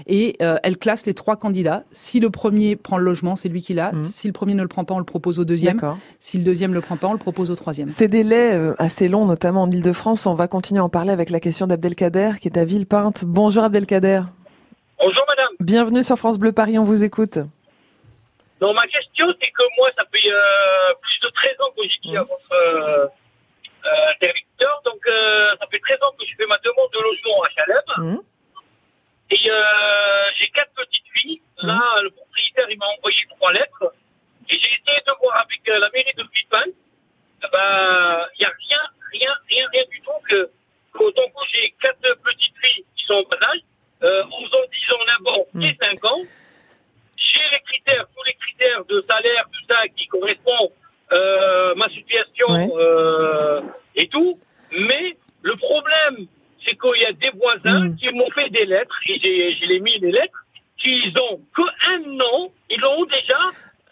Et 0.08 0.38
elle 0.40 0.78
classe 0.78 1.06
les 1.06 1.14
trois 1.14 1.36
candidats. 1.36 1.84
Si 1.92 2.20
le 2.20 2.30
premier 2.30 2.76
prend 2.76 2.98
le 2.98 3.04
logement, 3.04 3.36
c'est 3.36 3.50
lui 3.50 3.62
qui 3.62 3.74
l'a. 3.74 3.92
Mhm. 3.92 4.04
Si 4.04 4.28
le 4.28 4.34
premier 4.40 4.54
ne 4.54 4.62
le 4.62 4.70
prend 4.70 4.86
pas, 4.86 4.94
on 4.94 5.00
le 5.00 5.04
propose 5.04 5.38
au 5.38 5.44
deuxième. 5.44 5.76
D'accord. 5.76 5.98
Si 6.20 6.38
le 6.38 6.46
deuxième 6.46 6.72
ne 6.72 6.76
le 6.76 6.82
prend 6.82 6.96
pas, 6.96 7.08
on 7.08 7.12
le 7.12 7.20
propose 7.20 7.52
au 7.52 7.56
troisième. 7.56 7.90
Ces 7.90 8.08
délais 8.08 8.56
euh, 8.56 8.74
assez 8.78 9.10
longs, 9.10 9.26
notamment 9.26 9.64
en 9.64 9.70
Ile-de-France, 9.70 10.26
on 10.28 10.34
va 10.34 10.48
continuer 10.48 10.80
à 10.80 10.86
en 10.86 10.90
parler 10.90 11.12
avec 11.12 11.30
la 11.30 11.42
question 11.42 11.68
d'Abdelkader, 11.68 12.32
qui 12.40 12.48
est 12.48 12.58
à 12.58 12.64
Villepinte. 12.64 13.26
Bonjour 13.26 13.66
Abdelkader. 13.66 14.22
Bonjour 14.98 15.26
madame. 15.28 15.54
Bienvenue 15.60 16.04
sur 16.04 16.18
France 16.18 16.40
Bleu 16.40 16.54
Paris, 16.54 16.80
on 16.80 16.86
vous 16.86 17.04
écoute. 17.04 17.38
Donc 18.62 18.76
ma 18.76 18.88
question 18.88 19.26
c'est 19.42 19.52
que 19.52 19.64
moi 19.78 19.90
ça 19.98 20.04
fait 20.10 20.32
euh, 20.32 20.94
plus 21.02 21.20
de 21.22 21.28
13 21.34 21.52
ans 21.60 21.72
que 21.76 21.84
j'écris 21.84 22.16
à 22.16 22.24
votre 22.24 22.54
euh, 22.54 23.08
euh, 23.86 24.12
interlocuteur. 24.14 24.82
Donc 24.86 25.02
euh, 25.06 25.50
ça 25.60 25.68
fait 25.70 25.80
13 25.80 25.98
ans 26.04 26.14
que 26.18 26.26
je 26.26 26.34
fais 26.38 26.46
ma 26.48 26.58
demande 26.60 26.92
de 26.94 27.00
logement 27.00 27.44
à 27.44 27.48
HLM. 27.56 28.06
Mhm. 28.06 28.22
Et 29.32 29.52
euh, 29.52 29.56
j'ai 30.38 30.48
quatre 30.50 30.72
petites 30.76 31.10
filles. 31.14 31.42
Là 31.62 31.82
le 32.04 32.10
propriétaire 32.10 32.68
il 32.70 32.78
m'a 32.78 32.88
envoyé 32.98 33.18
trois 33.38 33.52
lettres. 33.52 33.94
Et 34.50 34.58
j'ai 34.58 34.68
essayé 34.68 35.02
de 35.06 35.12
voir 35.22 35.38
avec 35.38 35.68
euh, 35.70 35.80
la 35.80 35.90
mairie 35.92 36.14
de 36.18 36.24
Ben 36.52 36.66
il 38.38 38.42
y 38.42 38.46
a 38.46 38.50
rien, 38.68 38.82
rien, 39.14 39.34
rien, 39.50 39.68
rien 39.72 39.84
du 39.90 40.02
tout 40.02 40.12
que 40.30 40.50
qu'autant 40.94 41.28
que 41.30 41.46
j'ai 41.54 41.74
quatre 41.82 42.18
petites 42.24 42.56
filles 42.62 42.86
qui 42.96 43.06
sont 43.06 43.14
en 43.14 43.24
bas 43.24 43.38
âge, 43.52 43.60
euh, 44.04 44.24
11 44.32 44.54
ans, 44.54 44.58
10 44.72 44.94
ans, 44.94 45.06
9 45.24 45.34
ans 45.36 45.46
et 45.62 45.78
5 45.82 46.06
ans. 46.06 46.22
J'ai 47.18 47.40
les 47.52 47.60
critères, 47.62 48.06
tous 48.16 48.24
les 48.24 48.34
critères 48.34 48.86
de 48.86 49.06
salaire, 49.10 49.46
tout 49.52 49.66
ça 49.74 49.88
qui 49.90 50.08
correspond 50.08 50.72
euh, 51.12 51.76
ma 51.76 51.90
situation 51.90 52.48
Ouais. 52.50 52.68
euh, 52.76 53.62
et 53.96 54.08
tout. 54.08 54.40
Mais 54.72 55.18
le 55.42 55.56
problème, 55.58 56.28
c'est 56.66 56.78
qu'il 56.80 57.02
y 57.02 57.06
a 57.06 57.12
des 57.14 57.30
voisins 57.32 57.86
Mm. 57.90 57.96
qui 57.98 58.10
m'ont 58.12 58.30
fait 58.32 58.50
des 58.50 58.66
lettres, 58.66 59.00
et 59.08 59.20
j'ai, 59.20 59.54
je 59.54 59.66
les 59.66 59.80
mis 59.80 59.98
les 60.00 60.12
lettres, 60.12 60.46
qu'ils 60.78 61.14
ont 61.20 61.42
que 61.56 61.62
un 61.88 62.20
an, 62.22 62.52
ils 62.70 62.84
ont 62.86 63.06
déjà, 63.06 63.40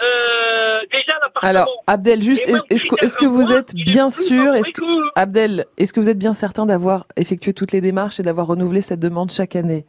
euh, 0.01 0.79
déjà. 0.91 1.13
Alors, 1.41 1.69
Abdel, 1.87 2.21
juste, 2.21 2.47
est- 2.47 2.73
est-ce 2.73 3.17
que, 3.17 3.25
vous 3.25 3.51
êtes 3.53 3.71
est 3.73 3.83
bien 3.83 4.09
sûr, 4.09 4.37
favori 4.43 4.59
est-ce 4.59 4.71
que, 4.71 4.81
que- 4.81 5.11
Abdel, 5.15 5.65
est-ce 5.77 5.93
que 5.93 5.99
vous 5.99 6.09
êtes 6.09 6.17
bien 6.17 6.33
certain 6.33 6.65
d'avoir 6.65 7.05
effectué 7.15 7.53
toutes 7.53 7.71
les 7.71 7.81
démarches 7.81 8.19
et 8.19 8.23
d'avoir 8.23 8.47
renouvelé 8.47 8.81
cette 8.81 8.99
demande 8.99 9.31
chaque 9.31 9.55
année? 9.55 9.85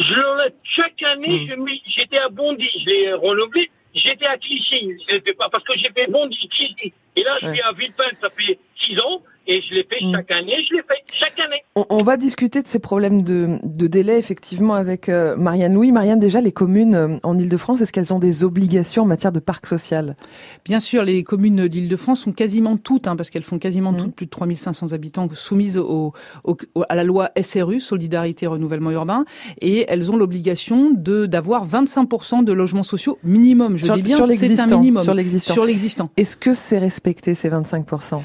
Je 0.00 0.50
chaque 0.64 1.02
année, 1.04 1.48
Mm. 1.56 1.62
m'y- 1.64 1.82
j'étais 1.86 2.18
à 2.18 2.28
Bondy, 2.28 2.68
je 2.80 2.86
l'ai 2.90 3.12
renouvelé. 3.12 3.70
J'étais 3.94 4.26
à 4.26 4.36
Clichy, 4.36 4.90
parce 5.38 5.62
que 5.62 5.72
j'ai 5.78 5.88
fait 5.96 6.10
Bondy, 6.10 6.48
Clichy. 6.48 6.92
Et 7.14 7.22
là, 7.22 7.36
je 7.40 7.46
Ouais. 7.46 7.52
suis 7.54 7.62
à 7.62 7.70
Villepinte, 7.72 8.16
ça 8.20 8.28
fait 8.30 8.58
six 8.80 8.98
ans, 9.00 9.22
et 9.46 9.60
je 9.62 9.74
l'ai 9.74 9.84
fait 9.84 10.04
Mm. 10.04 10.12
chaque 10.12 10.30
année, 10.30 10.54
je 10.68 10.74
l'ai 10.74 10.82
fait 10.82 11.02
chaque 11.12 11.38
année. 11.38 11.62
on, 11.76 11.84
on 11.90 12.02
va 12.02 12.16
discuter 12.16 12.62
de 12.62 12.68
ces 12.68 12.78
problèmes 12.78 13.22
de, 13.22 13.58
de 13.62 13.86
délai, 13.86 14.18
effectivement, 14.18 14.74
avec 14.74 15.08
euh, 15.08 15.36
Marianne 15.36 15.74
Louis. 15.74 15.92
Marianne, 15.92 16.18
déjà, 16.18 16.40
les 16.40 16.52
communes 16.52 16.94
euh, 16.94 17.16
en 17.22 17.38
Ile-de-France, 17.38 17.80
est-ce 17.80 17.92
qu'elles 17.92 18.12
ont 18.12 18.18
des 18.18 18.44
obligations 18.44 19.02
en 19.02 19.06
matière 19.06 19.32
de 19.32 19.40
parc 19.40 19.66
social? 19.66 20.16
Bien 20.64 20.80
sûr, 20.80 21.02
les 21.02 21.22
communes 21.24 21.68
d'Île-de-France 21.68 22.20
sont 22.20 22.32
quasiment 22.32 22.76
toutes, 22.76 23.06
hein, 23.06 23.16
parce 23.16 23.30
qu'elles 23.30 23.42
font 23.42 23.58
quasiment 23.58 23.92
Mhm. 23.92 23.98
toutes 23.98 24.14
plus 24.14 24.26
de 24.26 24.30
3500 24.30 24.92
habitants, 24.92 25.28
soumises 25.32 25.78
au, 25.78 26.12
au- 26.44 26.56
au- 26.74 26.84
à 26.88 26.94
la 26.94 27.04
loi 27.04 27.30
SRU, 27.40 27.80
Solidarité 27.80 28.44
et 28.44 28.48
Renouvellement 28.48 28.90
Urbain, 28.90 29.24
et 29.60 29.84
elles 29.88 30.10
ont 30.10 30.16
l'obligation 30.16 30.90
de 30.90 31.26
d'avoir 31.26 31.64
25% 31.66 32.42
de 32.42 32.52
logements 32.52 32.82
sociaux 32.82 33.18
minimum. 33.24 33.76
Je 33.76 33.86
Sur- 33.86 33.94
dis 33.94 34.02
bien, 34.02 34.22
c'est 34.24 34.60
un 34.60 34.66
minimum. 34.66 35.02
sur 35.02 35.14
l'existant. 35.14 35.52
Sur 35.54 35.64
l'existant. 35.64 36.10
Est-ce 36.16 36.36
que 36.36 36.54
c'est 36.54 36.78
respecté, 36.78 37.34
ces 37.34 37.48
25% 37.48 38.22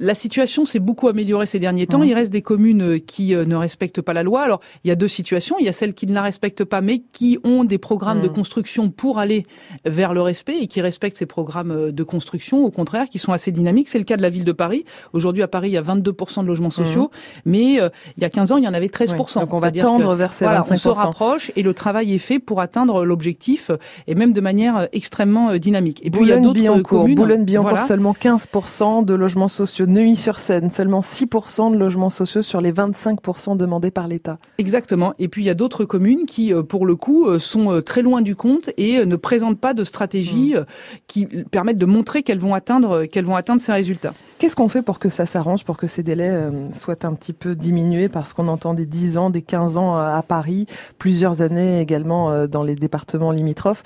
La 0.00 0.14
situation 0.14 0.64
s'est 0.64 0.78
beaucoup 0.78 1.08
améliorée 1.08 1.46
ces 1.46 1.58
derniers 1.58 1.86
temps. 1.86 2.02
Il 2.02 2.14
reste 2.14 2.32
des 2.32 2.42
communes 2.42 2.82
euh, 2.82 2.98
qui 2.98 3.34
euh, 3.34 3.44
ne 3.44 3.56
respectent 3.56 4.00
pas 4.00 4.12
la 4.12 4.22
loi. 4.22 4.42
Alors, 4.42 4.60
il 4.84 4.88
y 4.88 4.90
a 4.90 4.94
deux 4.94 5.08
situations. 5.08 5.56
Il 5.58 5.66
y 5.66 5.68
a 5.68 5.72
celles 5.72 5.94
qui 5.94 6.06
ne 6.06 6.14
la 6.14 6.22
respectent 6.22 6.64
pas, 6.64 6.80
mais 6.80 7.02
qui 7.12 7.38
ont 7.44 7.64
des 7.64 7.78
programmes 7.78 8.20
de 8.20 8.28
Mhm. 8.28 8.34
construction 8.34 8.90
pour 8.90 9.18
aller 9.18 9.44
vers 9.84 10.14
le 10.14 10.22
respect 10.22 10.58
et 10.60 10.66
qui 10.68 10.80
respectent 10.80 11.18
ces 11.18 11.26
programmes 11.26 11.70
euh, 11.72 11.92
de 11.92 12.02
construction, 12.04 12.64
au 12.64 12.70
contraire, 12.70 13.08
qui 13.08 13.18
sont 13.18 13.32
assez 13.32 13.50
dynamiques. 13.50 13.88
C'est 13.88 13.98
le 13.98 14.04
cas 14.04 14.16
de 14.16 14.22
la 14.22 14.30
ville 14.30 14.44
de 14.44 14.52
Paris. 14.52 14.84
Aujourd'hui, 15.12 15.42
à 15.42 15.48
Paris, 15.48 15.70
il 15.70 15.72
y 15.72 15.76
a 15.76 15.82
22% 15.82 16.42
de 16.42 16.46
logements 16.46 16.70
sociaux, 16.70 17.10
mais 17.44 17.80
euh, 17.80 17.88
il 18.16 18.22
y 18.22 18.26
a 18.26 18.30
15 18.30 18.52
ans, 18.52 18.56
il 18.56 18.64
y 18.64 18.68
en 18.68 18.74
avait 18.74 18.88
13%. 18.88 19.40
Ouais, 19.40 19.46
donc 19.46 19.54
on 19.54 19.58
va 19.58 19.72
tendre 19.72 20.14
vers 20.14 20.32
ces 20.32 20.44
voilà, 20.44 20.60
25%. 20.62 20.72
On 20.72 20.76
se 20.76 20.88
rapproche 20.88 21.52
et 21.56 21.62
le 21.62 21.74
travail 21.74 22.14
est 22.14 22.18
fait 22.18 22.38
pour 22.38 22.60
atteindre 22.60 23.04
l'objectif, 23.04 23.70
et 24.06 24.14
même 24.14 24.32
de 24.32 24.40
manière 24.40 24.88
extrêmement 24.92 25.56
dynamique. 25.56 26.00
Et 26.04 26.10
puis, 26.10 26.22
il 26.22 26.28
y 26.28 26.32
a 26.32 26.38
d'autres 26.38 26.82
communes. 26.82 27.16
Boulogne-Billancourt, 27.16 27.70
voilà. 27.70 27.86
seulement 27.86 28.12
15% 28.12 29.04
de 29.04 29.14
logements 29.14 29.48
sociaux. 29.48 29.86
Neuilly-sur-Seine, 29.88 30.70
seulement 30.70 31.00
6% 31.00 31.72
de 31.72 31.76
logements 31.78 32.10
sociaux 32.10 32.42
sur 32.42 32.60
les 32.60 32.72
25% 32.72 33.56
demandés 33.56 33.90
par 33.90 34.06
l'État. 34.06 34.38
Exactement. 34.58 35.14
Et 35.18 35.28
puis 35.28 35.42
il 35.42 35.46
y 35.46 35.50
a 35.50 35.54
d'autres 35.54 35.84
communes 35.84 36.26
qui, 36.26 36.52
euh, 36.52 36.62
pour 36.62 36.86
le 36.86 36.94
coup, 36.94 37.26
euh, 37.26 37.38
sont 37.38 37.72
euh, 37.72 37.80
très 37.80 38.02
loin 38.02 38.20
du 38.20 38.36
compte 38.36 38.70
et 38.76 39.04
ne 39.04 39.16
présentent 39.16 39.58
pas 39.58 39.74
de 39.74 39.84
stratégie 39.84 40.54
euh, 40.54 40.64
qui 41.06 41.26
permettent 41.26 41.78
de 41.78 41.86
montrer 41.86 42.22
qu'elles 42.22 42.38
vont 42.38 42.54
atteindre, 42.54 43.06
qu'elles 43.06 43.24
vont 43.24 43.34
atteindre 43.36 43.60
ces 43.60 43.72
résultats. 43.72 44.12
Qu'est-ce 44.38 44.54
qu'on 44.54 44.68
fait 44.68 44.82
pour 44.82 44.98
que 44.98 45.08
ça 45.08 45.26
s'arrange, 45.26 45.64
pour 45.64 45.76
que 45.76 45.86
ces 45.86 46.02
délais 46.02 46.38
soient 46.72 47.04
un 47.04 47.14
petit 47.14 47.32
peu 47.32 47.56
diminués? 47.56 48.08
Parce 48.08 48.32
qu'on 48.34 48.46
entend 48.48 48.74
des 48.74 48.86
10 48.86 49.18
ans, 49.18 49.30
des 49.30 49.42
15 49.42 49.78
ans 49.78 49.96
à 49.96 50.22
Paris, 50.22 50.66
plusieurs 50.98 51.42
années 51.42 51.80
également 51.80 52.46
dans 52.46 52.62
les 52.62 52.76
départements 52.76 53.32
limitrophes. 53.32 53.82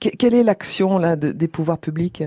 Que- 0.00 0.08
quelle 0.08 0.34
est 0.34 0.42
l'action 0.42 0.98
là 0.98 1.14
de- 1.14 1.30
des 1.30 1.46
pouvoirs 1.46 1.78
publics? 1.78 2.24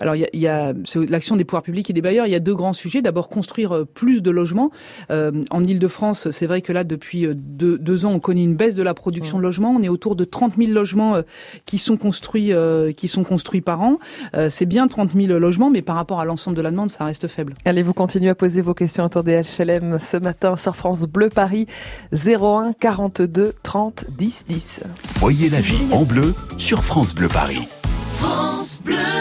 Alors 0.00 0.16
il 0.16 0.26
y 0.34 0.46
a, 0.46 0.72
y 0.72 1.06
l'action 1.08 1.36
des 1.36 1.44
pouvoirs 1.44 1.62
publics 1.62 1.88
et 1.90 1.92
des 1.92 2.02
bailleurs. 2.02 2.26
Il 2.26 2.32
y 2.32 2.36
a 2.36 2.40
deux 2.40 2.54
grands 2.54 2.72
sujets. 2.72 3.02
D'abord 3.02 3.28
construire 3.28 3.74
euh, 3.74 3.84
plus 3.84 4.22
de 4.22 4.30
logements. 4.30 4.70
Euh, 5.10 5.44
en 5.50 5.62
Île-de-France, 5.64 6.30
c'est 6.30 6.46
vrai 6.46 6.62
que 6.62 6.72
là 6.72 6.84
depuis 6.84 7.26
euh, 7.26 7.34
deux, 7.36 7.78
deux 7.78 8.04
ans, 8.04 8.12
on 8.12 8.20
connaît 8.20 8.44
une 8.44 8.56
baisse 8.56 8.74
de 8.74 8.82
la 8.82 8.94
production 8.94 9.38
de 9.38 9.42
logements. 9.42 9.74
On 9.76 9.82
est 9.82 9.88
autour 9.88 10.16
de 10.16 10.24
30 10.24 10.54
000 10.56 10.72
logements 10.72 11.22
qui 11.64 11.78
sont 11.78 11.96
construits, 11.96 12.52
euh, 12.52 12.92
qui 12.92 13.08
sont 13.08 13.24
construits 13.24 13.60
par 13.60 13.80
an. 13.80 13.98
Euh, 14.34 14.50
c'est 14.50 14.66
bien 14.66 14.88
30 14.88 15.12
000 15.14 15.38
logements, 15.38 15.70
mais 15.70 15.82
par 15.82 15.96
rapport 15.96 16.20
à 16.20 16.24
l'ensemble 16.24 16.56
de 16.56 16.62
la 16.62 16.70
demande, 16.70 16.90
ça 16.90 17.04
reste 17.04 17.28
faible. 17.28 17.54
Allez, 17.64 17.82
vous 17.82 17.94
continuez 17.94 18.30
à 18.30 18.34
poser 18.34 18.62
vos 18.62 18.74
questions 18.74 19.04
autour 19.04 19.24
des 19.24 19.40
HLM 19.40 19.98
ce 20.00 20.16
matin 20.16 20.56
sur 20.56 20.76
France 20.76 21.06
Bleu 21.06 21.28
Paris? 21.28 21.66
01 22.12 22.72
42 22.78 23.54
30 23.62 24.06
10 24.16 24.44
10. 24.48 24.80
Voyez 25.16 25.48
la 25.48 25.60
vie 25.60 25.78
en 25.92 26.02
bleu 26.02 26.34
sur 26.56 26.82
France 26.82 27.14
Bleu 27.14 27.28
Paris. 27.28 27.68
France 28.12 28.80
Bleu. 28.84 29.15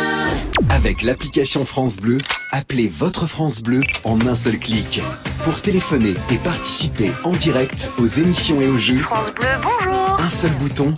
Avec 0.86 1.02
l'application 1.02 1.66
France 1.66 1.98
Bleu, 1.98 2.20
appelez 2.52 2.88
votre 2.88 3.26
France 3.26 3.64
Bleu 3.64 3.80
en 4.04 4.22
un 4.28 4.36
seul 4.36 4.60
clic. 4.60 5.02
Pour 5.44 5.60
téléphoner 5.60 6.14
et 6.30 6.38
participer 6.38 7.10
en 7.24 7.32
direct 7.32 7.90
aux 7.98 8.06
émissions 8.06 8.62
et 8.62 8.68
aux 8.68 8.78
jeux, 8.78 9.00
France 9.00 9.32
Bleu, 9.32 9.48
bonjour 9.64 10.20
un 10.20 10.30
seul 10.30 10.52
bouton 10.52 10.94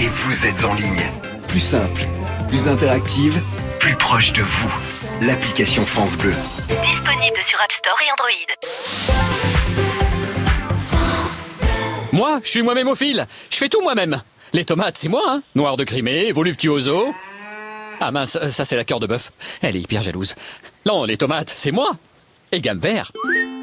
et 0.00 0.06
vous 0.06 0.46
êtes 0.46 0.64
en 0.64 0.72
ligne. 0.72 1.02
Plus 1.46 1.60
simple, 1.60 2.00
plus 2.48 2.70
interactive, 2.70 3.38
plus 3.80 3.94
proche 3.96 4.32
de 4.32 4.40
vous. 4.40 4.72
L'application 5.20 5.84
France 5.84 6.16
Bleu. 6.16 6.32
Disponible 6.66 7.38
sur 7.44 7.60
App 7.60 7.70
Store 7.70 7.98
et 8.00 8.10
Android. 8.12 8.30
Moi, 12.12 12.40
je 12.42 12.48
suis 12.48 12.62
moi-même 12.62 12.88
au 12.88 12.94
fil. 12.94 13.26
Je 13.50 13.56
fais 13.58 13.68
tout 13.68 13.82
moi-même. 13.82 14.22
Les 14.54 14.64
tomates, 14.64 14.96
c'est 14.96 15.10
moi, 15.10 15.22
hein. 15.26 15.42
Noir 15.54 15.76
de 15.76 15.84
Crimée, 15.84 16.32
voluptuoso. 16.32 17.12
Ah 18.00 18.10
mince, 18.10 18.38
ça 18.50 18.64
c'est 18.64 18.76
la 18.76 18.84
cœur 18.84 19.00
de 19.00 19.06
bœuf. 19.06 19.32
Elle 19.62 19.76
est 19.76 19.80
hyper 19.80 20.02
jalouse. 20.02 20.34
Non, 20.86 21.04
les 21.04 21.16
tomates, 21.16 21.52
c'est 21.54 21.72
moi. 21.72 21.96
Et 22.52 22.60
gamme 22.60 22.78
vert. 22.78 23.12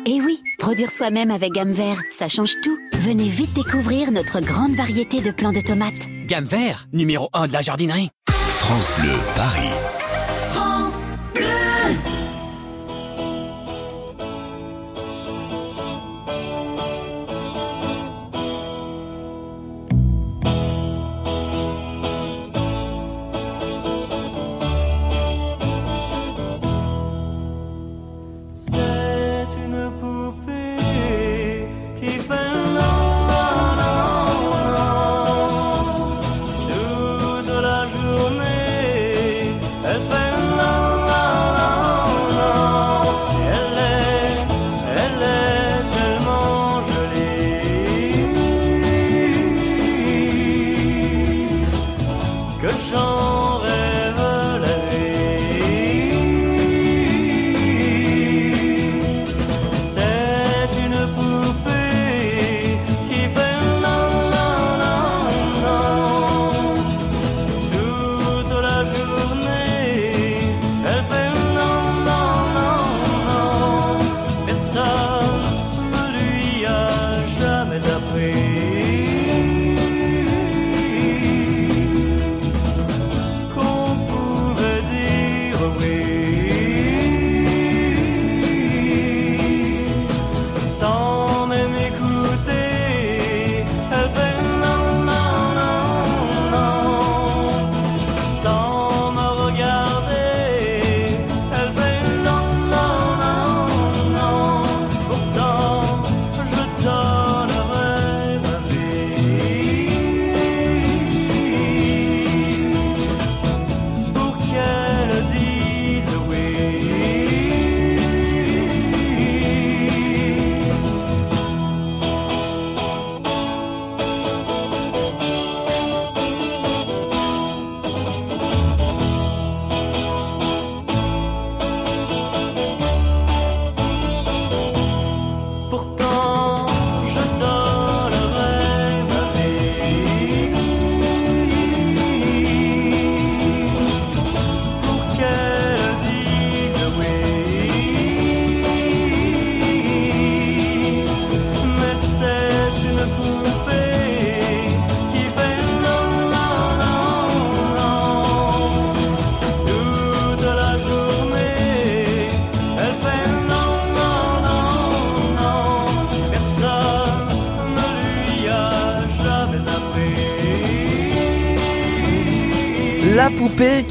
Et 0.05 0.21
oui, 0.21 0.39
produire 0.59 0.91
soi-même 0.91 1.31
avec 1.31 1.51
gamme 1.51 1.71
vert, 1.71 1.97
ça 2.11 2.27
change 2.27 2.53
tout. 2.63 2.77
Venez 2.93 3.27
vite 3.27 3.53
découvrir 3.53 4.11
notre 4.11 4.39
grande 4.39 4.75
variété 4.75 5.21
de 5.21 5.31
plants 5.31 5.51
de 5.51 5.61
tomates. 5.61 6.07
Gamme 6.27 6.45
vert, 6.45 6.87
numéro 6.93 7.29
1 7.33 7.47
de 7.47 7.53
la 7.53 7.61
jardinerie. 7.61 8.11
France 8.29 8.91
Bleu 8.99 9.17
Paris. 9.35 9.69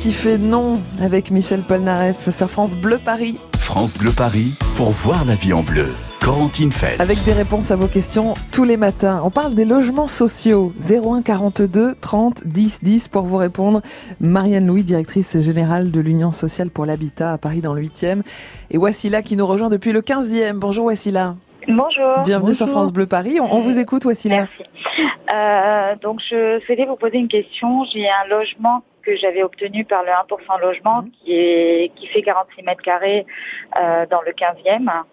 Qui 0.05 0.13
fait 0.13 0.37
non 0.37 0.83
avec 1.01 1.31
Michel 1.31 1.63
Polnareff 1.63 2.29
sur 2.29 2.51
France 2.51 2.77
Bleu 2.77 2.99
Paris. 3.03 3.41
France 3.57 3.97
Bleu 3.97 4.11
Paris 4.15 4.53
pour 4.77 4.91
voir 4.91 5.25
la 5.25 5.35
vie 5.35 5.55
en 5.55 5.63
bleu. 5.63 5.95
Corentine 6.23 6.71
Feltz. 6.71 7.01
Avec 7.01 7.25
des 7.25 7.33
réponses 7.33 7.71
à 7.71 7.77
vos 7.77 7.87
questions 7.87 8.35
tous 8.53 8.65
les 8.65 8.77
matins. 8.77 9.23
On 9.25 9.31
parle 9.31 9.55
des 9.55 9.65
logements 9.65 10.07
sociaux. 10.07 10.75
01 10.79 11.23
42 11.23 11.95
30 11.95 12.47
10 12.47 12.81
10 12.83 13.09
pour 13.09 13.23
vous 13.23 13.39
répondre. 13.39 13.81
Marianne 14.21 14.67
Louis, 14.67 14.83
directrice 14.83 15.41
générale 15.41 15.91
de 15.91 16.01
l'Union 16.01 16.33
sociale 16.33 16.69
pour 16.69 16.85
l'habitat 16.85 17.33
à 17.33 17.39
Paris 17.39 17.63
dans 17.63 17.73
le 17.73 17.81
8e. 17.81 18.21
Et 18.71 18.77
Wassila 18.77 19.23
qui 19.23 19.39
nous 19.39 19.47
rejoint 19.47 19.71
depuis 19.71 19.93
le 19.93 20.03
15e. 20.03 20.53
Bonjour 20.59 20.85
Wassila. 20.85 21.37
Bonjour. 21.67 22.25
Bienvenue 22.27 22.55
sur 22.55 22.69
France 22.69 22.93
Bleu 22.93 23.07
Paris. 23.07 23.41
On, 23.41 23.51
on 23.51 23.61
vous 23.61 23.79
écoute, 23.79 24.05
Wassila. 24.05 24.37
Merci. 24.37 24.71
Euh, 25.35 25.95
donc, 26.03 26.21
je 26.29 26.61
souhaitais 26.67 26.85
vous 26.85 26.97
poser 26.97 27.17
une 27.17 27.29
question. 27.29 27.85
J'ai 27.91 28.07
un 28.07 28.29
logement 28.29 28.83
que 29.05 29.17
j'avais 29.17 29.43
obtenu 29.43 29.85
par 29.85 30.03
le 30.03 30.11
1% 30.11 30.61
logement 30.61 31.05
qui 31.13 31.33
est 31.33 31.93
qui 31.97 32.07
fait 32.07 32.23
46 32.23 32.63
mètres 32.63 32.83
carrés 32.83 33.27
euh, 33.79 34.07
dans 34.07 34.23
le 34.23 34.33
15e. 34.33 35.05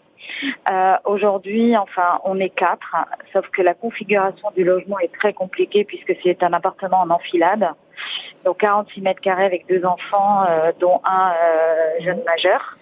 Euh, 0.71 0.95
Aujourd'hui, 1.05 1.75
enfin, 1.77 2.19
on 2.23 2.39
est 2.39 2.49
quatre, 2.49 2.95
sauf 3.33 3.47
que 3.49 3.61
la 3.61 3.73
configuration 3.73 4.51
du 4.55 4.63
logement 4.63 4.99
est 4.99 5.13
très 5.13 5.33
compliquée 5.33 5.83
puisque 5.83 6.15
c'est 6.23 6.43
un 6.43 6.53
appartement 6.53 7.01
en 7.01 7.09
enfilade. 7.09 7.67
Donc 8.45 8.59
46 8.59 9.01
mètres 9.01 9.21
carrés 9.21 9.45
avec 9.45 9.67
deux 9.67 9.85
enfants, 9.85 10.43
euh, 10.49 10.71
dont 10.79 11.01
un 11.03 11.31
euh, 11.31 12.03
jeune 12.03 12.21
majeur. 12.23 12.77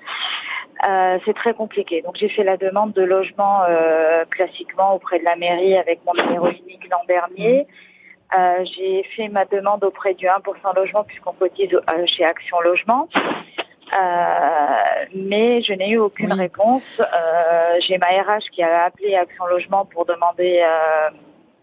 Euh, 0.87 1.19
c'est 1.25 1.33
très 1.33 1.53
compliqué. 1.53 2.01
Donc 2.01 2.15
j'ai 2.15 2.29
fait 2.29 2.43
la 2.43 2.55
demande 2.55 2.93
de 2.93 3.01
logement 3.01 3.63
euh, 3.67 4.23
classiquement 4.29 4.95
auprès 4.95 5.19
de 5.19 5.25
la 5.25 5.35
mairie 5.35 5.75
avec 5.75 5.99
mon 6.05 6.13
numéro 6.13 6.47
unique 6.47 6.87
l'an 6.89 7.03
dernier. 7.07 7.67
Euh, 8.37 8.63
j'ai 8.75 9.03
fait 9.15 9.27
ma 9.27 9.45
demande 9.45 9.83
auprès 9.83 10.13
du 10.13 10.27
1% 10.27 10.75
logement 10.75 11.03
puisqu'on 11.03 11.33
cotise 11.33 11.73
euh, 11.73 12.05
chez 12.05 12.23
Action 12.23 12.59
Logement. 12.61 13.07
Euh, 13.91 15.05
mais 15.15 15.61
je 15.61 15.73
n'ai 15.73 15.89
eu 15.89 15.97
aucune 15.97 16.33
réponse. 16.33 16.83
Euh, 16.99 17.79
j'ai 17.87 17.97
ma 17.97 18.07
RH 18.07 18.51
qui 18.51 18.61
a 18.61 18.83
appelé 18.83 19.15
Action 19.15 19.47
Logement 19.47 19.85
pour 19.85 20.05
demander 20.05 20.61
euh, 20.63 21.09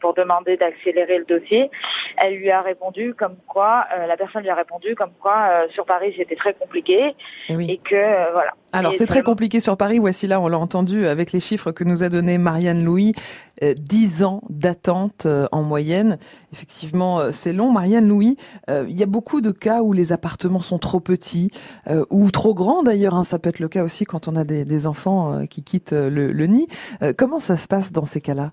pour 0.01 0.15
demander 0.15 0.57
d'accélérer 0.57 1.19
le 1.19 1.25
dossier. 1.25 1.71
Elle 2.19 2.35
lui 2.37 2.51
a 2.51 2.61
répondu 2.63 3.15
comme 3.15 3.37
quoi, 3.49 3.85
euh, 3.97 4.07
la 4.07 4.17
personne 4.17 4.43
lui 4.43 4.51
a 4.51 4.55
répondu 4.55 4.95
comme 4.95 5.13
quoi 5.21 5.37
euh, 5.51 5.67
sur 5.71 5.85
Paris 5.87 6.15
c'était 6.17 6.37
très 6.37 6.55
compliqué 6.55 7.15
Eh 7.49 7.57
oui. 7.57 7.71
et 7.71 7.79
que 7.79 7.95
euh, 7.95 8.33
voilà. 8.33 8.53
Alors 8.73 8.95
c'est 8.95 9.07
très 9.07 9.23
compliqué 9.23 9.61
sur 9.61 9.77
Paris, 9.77 9.99
voici 9.99 10.27
là, 10.27 10.41
on 10.41 10.49
l'a 10.49 10.59
entendu 10.59 11.07
avec 11.07 11.33
les 11.33 11.41
chiffres 11.41 11.71
que 11.73 11.85
nous 11.85 12.03
a 12.03 12.09
donné 12.09 12.37
Marianne 12.37 12.85
Louis, 12.85 13.15
euh, 13.63 13.73
10 13.77 14.25
ans 14.25 14.43
d'attente 14.51 15.25
euh, 15.27 15.47
en 15.53 15.63
moyenne. 15.63 16.19
Effectivement, 16.53 17.21
euh, 17.21 17.31
c'est 17.33 17.53
long. 17.53 17.73
Marianne 17.73 18.07
Louis, 18.09 18.37
euh, 18.69 18.85
il 18.89 18.95
y 18.97 19.03
a 19.03 19.07
beaucoup 19.07 19.41
de 19.41 19.51
cas 19.51 19.81
où 19.83 19.93
les 19.93 20.13
appartements 20.13 20.61
sont 20.61 20.79
trop 20.79 21.01
petits 21.01 21.51
euh, 21.89 22.05
ou 22.11 22.31
trop 22.31 22.53
grands 22.55 22.83
d'ailleurs. 22.83 23.15
hein. 23.15 23.25
ça 23.25 23.39
peut 23.39 23.49
être 23.49 23.61
le 23.61 23.69
cas 23.69 23.83
aussi 23.83 24.05
quand 24.05 24.29
on 24.29 24.37
a 24.37 24.45
des, 24.45 24.65
des 24.65 24.87
enfants 24.87 25.33
euh, 25.33 25.45
qui 25.47 25.63
quittent 25.63 25.93
euh, 25.95 26.11
le, 26.11 26.33
le 26.33 26.47
nid. 26.47 26.67
Euh, 27.03 27.13
comment 27.17 27.39
ça 27.39 27.57
se 27.57 27.69
passe 27.69 27.93
dans 27.93 28.05
ces 28.05 28.21
cas-là? 28.21 28.53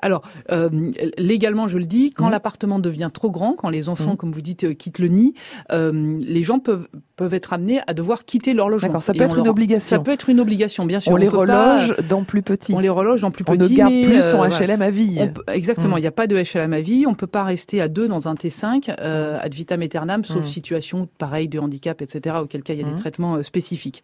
Alors, 0.00 0.22
euh, 0.52 0.68
légalement, 1.18 1.66
je 1.68 1.78
le 1.78 1.84
dis, 1.86 2.12
quand 2.12 2.26
Mhm. 2.26 2.30
l'appartement 2.32 2.78
devient 2.78 3.10
trop 3.12 3.30
grand, 3.30 3.54
quand 3.54 3.68
les 3.68 3.88
enfants, 3.88 4.10
Mhm. 4.12 4.16
comme 4.16 4.32
vous 4.32 4.40
dites, 4.40 4.64
euh, 4.64 4.74
quittent 4.74 4.98
le 5.00 5.08
nid, 5.08 5.34
euh, 5.72 6.18
les 6.20 6.42
gens 6.42 6.58
peuvent 6.60 6.88
peuvent 7.18 7.34
être 7.34 7.52
amenés 7.52 7.80
à 7.86 7.92
devoir 7.92 8.24
quitter 8.24 8.54
leur 8.54 8.70
logement. 8.70 8.88
D'accord, 8.88 9.02
ça 9.02 9.12
peut 9.12 9.20
on 9.24 9.26
être 9.26 9.36
une 9.38 9.44
leur- 9.44 9.50
obligation. 9.50 9.96
Ça 9.96 9.98
peut 10.02 10.12
être 10.12 10.30
une 10.30 10.40
obligation, 10.40 10.86
bien 10.86 11.00
sûr. 11.00 11.12
On, 11.12 11.16
les 11.16 11.26
peut 11.28 11.44
pas- 11.44 11.74
reloge 11.76 11.94
dans 12.08 12.22
plus 12.22 12.40
petit. 12.42 12.72
On 12.72 12.78
les 12.78 12.88
reloge 12.88 13.20
dans 13.22 13.30
plus 13.30 13.44
On 13.48 13.52
petit. 13.56 13.72
ne 13.72 13.76
garde 13.76 13.92
mais, 13.92 14.04
plus 14.04 14.22
son 14.22 14.42
euh, 14.42 14.48
HLM 14.48 14.80
à 14.80 14.90
vie. 14.90 15.18
On 15.18 15.52
exactement. 15.52 15.96
Mm. 15.96 15.98
Il 15.98 16.02
n'y 16.02 16.06
a 16.06 16.12
pas 16.12 16.26
de 16.28 16.36
HLM 16.36 16.72
à 16.72 16.80
vie. 16.80 17.04
On 17.06 17.14
peut 17.14 17.26
pas 17.26 17.42
rester 17.42 17.80
à 17.80 17.88
deux 17.88 18.06
dans 18.08 18.28
un 18.28 18.34
T5 18.34 18.94
euh, 19.00 19.36
ad 19.42 19.52
vitam 19.52 19.82
aeternam, 19.82 20.24
sauf 20.24 20.44
Mm. 20.44 20.46
situation 20.46 21.08
pareille 21.18 21.48
de 21.48 21.58
handicap, 21.58 22.00
etc. 22.00 22.36
Auquel 22.40 22.62
cas 22.62 22.72
il 22.74 22.80
y 22.80 22.84
a 22.84 22.88
des 22.88 22.94
traitements 22.96 23.34
euh, 23.34 23.42
spécifiques. 23.42 24.02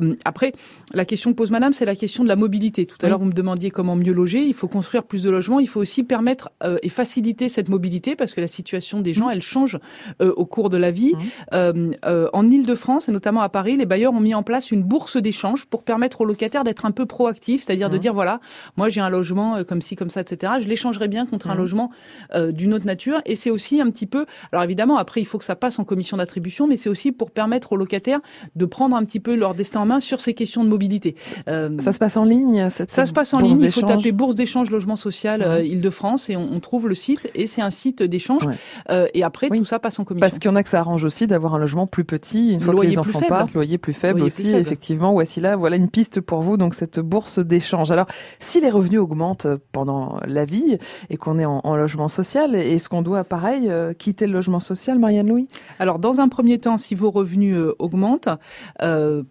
Hum, 0.00 0.14
Après, 0.24 0.52
la 0.94 1.04
question 1.04 1.30
que 1.32 1.36
pose 1.36 1.50
Madame, 1.50 1.72
c'est 1.72 1.84
la 1.84 1.96
question 1.96 2.22
de 2.22 2.28
la 2.28 2.36
mobilité. 2.36 2.86
Tout 2.86 2.96
à 3.02 3.08
l'heure, 3.08 3.18
vous 3.18 3.24
me 3.26 3.32
demandiez 3.32 3.70
comment 3.70 3.96
mieux 3.96 4.12
loger. 4.12 4.40
Il 4.40 4.54
faut 4.54 4.68
construire 4.68 5.02
plus 5.02 5.24
de 5.24 5.30
logements. 5.30 5.58
Il 5.58 5.68
faut 5.68 5.80
aussi 5.80 6.04
permettre 6.04 6.50
euh, 6.62 6.78
et 6.84 6.88
faciliter 6.88 7.48
cette 7.48 7.68
mobilité 7.68 8.14
parce 8.14 8.34
que 8.34 8.40
la 8.40 8.46
situation 8.48 9.00
des 9.00 9.14
gens, 9.14 9.28
elle 9.30 9.42
change 9.42 9.78
euh, 10.20 10.32
au 10.36 10.46
cours 10.46 10.70
de 10.70 10.76
la 10.76 10.92
vie. 10.92 11.12
Euh, 11.54 11.90
euh, 12.04 12.28
en 12.32 12.48
Ile-de-France 12.52 13.08
et 13.08 13.12
notamment 13.12 13.40
à 13.40 13.48
Paris, 13.48 13.76
les 13.76 13.86
bailleurs 13.86 14.12
ont 14.12 14.20
mis 14.20 14.34
en 14.34 14.42
place 14.42 14.70
une 14.70 14.82
bourse 14.82 15.16
d'échange 15.16 15.64
pour 15.66 15.82
permettre 15.82 16.20
aux 16.20 16.24
locataires 16.24 16.64
d'être 16.64 16.84
un 16.84 16.90
peu 16.90 17.06
proactifs, 17.06 17.62
c'est-à-dire 17.64 17.88
de 17.90 17.94
Mhm. 17.96 18.00
dire 18.00 18.14
voilà, 18.14 18.40
moi 18.76 18.88
j'ai 18.88 19.00
un 19.00 19.08
logement 19.08 19.56
euh, 19.56 19.64
comme 19.64 19.80
ci, 19.80 19.96
comme 19.96 20.10
ça, 20.10 20.20
etc. 20.20 20.52
Je 20.60 20.68
l'échangerai 20.68 21.08
bien 21.08 21.24
contre 21.26 21.48
un 21.50 21.54
Mhm. 21.54 21.60
logement 21.60 21.90
euh, 22.34 22.52
d'une 22.52 22.74
autre 22.74 22.86
nature. 22.86 23.20
Et 23.26 23.36
c'est 23.36 23.50
aussi 23.50 23.80
un 23.80 23.90
petit 23.90 24.06
peu, 24.06 24.26
alors 24.52 24.62
évidemment, 24.64 24.96
après 24.98 25.20
il 25.20 25.24
faut 25.24 25.38
que 25.38 25.44
ça 25.44 25.56
passe 25.56 25.78
en 25.78 25.84
commission 25.84 26.16
d'attribution, 26.16 26.66
mais 26.66 26.76
c'est 26.76 26.88
aussi 26.90 27.12
pour 27.12 27.30
permettre 27.30 27.72
aux 27.72 27.76
locataires 27.76 28.20
de 28.56 28.64
prendre 28.66 28.96
un 28.96 29.04
petit 29.04 29.20
peu 29.20 29.34
leur 29.34 29.54
destin 29.54 29.80
en 29.80 29.86
main 29.86 30.00
sur 30.00 30.20
ces 30.20 30.34
questions 30.34 30.64
de 30.64 30.68
mobilité. 30.68 31.14
Euh, 31.48 31.70
Ça 31.78 31.92
se 31.92 31.98
passe 31.98 32.16
en 32.16 32.24
ligne 32.24 32.68
cette 32.70 32.90
ça 32.92 33.06
se 33.06 33.12
passe 33.12 33.32
en 33.34 33.38
ligne, 33.38 33.58
il 33.62 33.70
faut 33.70 33.80
taper 33.82 34.12
bourse 34.12 34.34
d'échange 34.34 34.70
logement 34.70 34.96
social 34.96 35.42
euh, 35.42 35.52
Ouais. 35.58 35.68
Île-de-France 35.68 36.28
et 36.30 36.36
on, 36.36 36.48
on 36.52 36.60
trouve 36.60 36.88
le 36.88 36.94
site 36.94 37.30
et 37.34 37.46
c'est 37.46 37.62
un 37.62 37.70
site 37.70 38.02
d'échange. 38.02 38.44
Ouais. 38.46 38.54
Euh, 38.90 39.06
et 39.14 39.22
après 39.22 39.48
tout 39.48 39.64
ça 39.64 39.78
passe 39.78 39.98
en 39.98 40.04
commission. 40.04 40.26
Parce 40.28 40.38
qu'il 40.38 40.50
y 40.50 40.52
en 40.52 40.56
a 40.56 40.62
que 40.62 40.68
ça 40.68 40.80
arrange 40.80 41.04
aussi 41.04 41.26
d'avoir 41.26 41.54
un 41.54 41.58
logement 41.58 41.86
plus 41.86 42.04
petit, 42.04 42.41
une 42.50 42.60
fois 42.60 42.72
que 42.72 42.76
Loyer 42.76 42.90
les 42.90 42.96
plus 42.96 43.08
enfants 43.10 43.18
faible. 43.20 43.28
partent, 43.28 43.54
loyer 43.54 43.78
plus 43.78 43.92
faible 43.92 44.18
Loyer 44.20 44.26
aussi, 44.26 44.42
plus 44.42 44.50
faible. 44.50 44.62
effectivement. 44.62 45.12
Voici 45.12 45.40
là, 45.40 45.56
voilà 45.56 45.76
une 45.76 45.88
piste 45.88 46.20
pour 46.20 46.42
vous, 46.42 46.56
donc 46.56 46.74
cette 46.74 47.00
bourse 47.00 47.38
d'échange. 47.38 47.90
Alors, 47.90 48.06
si 48.38 48.60
les 48.60 48.70
revenus 48.70 49.00
augmentent 49.00 49.46
pendant 49.72 50.18
la 50.26 50.44
vie 50.44 50.78
et 51.10 51.16
qu'on 51.16 51.38
est 51.38 51.44
en, 51.44 51.60
en 51.64 51.76
logement 51.76 52.08
social, 52.08 52.54
est-ce 52.54 52.88
qu'on 52.88 53.02
doit, 53.02 53.24
pareil, 53.24 53.68
euh, 53.68 53.92
quitter 53.92 54.26
le 54.26 54.32
logement 54.32 54.60
social, 54.60 54.98
Marianne 54.98 55.28
Louis 55.28 55.48
Alors, 55.78 55.98
dans 55.98 56.20
un 56.20 56.28
premier 56.28 56.58
temps, 56.58 56.76
si 56.76 56.94
vos 56.94 57.10
revenus 57.10 57.56
euh, 57.56 57.74
augmentent, 57.78 58.28
euh, 58.82 59.22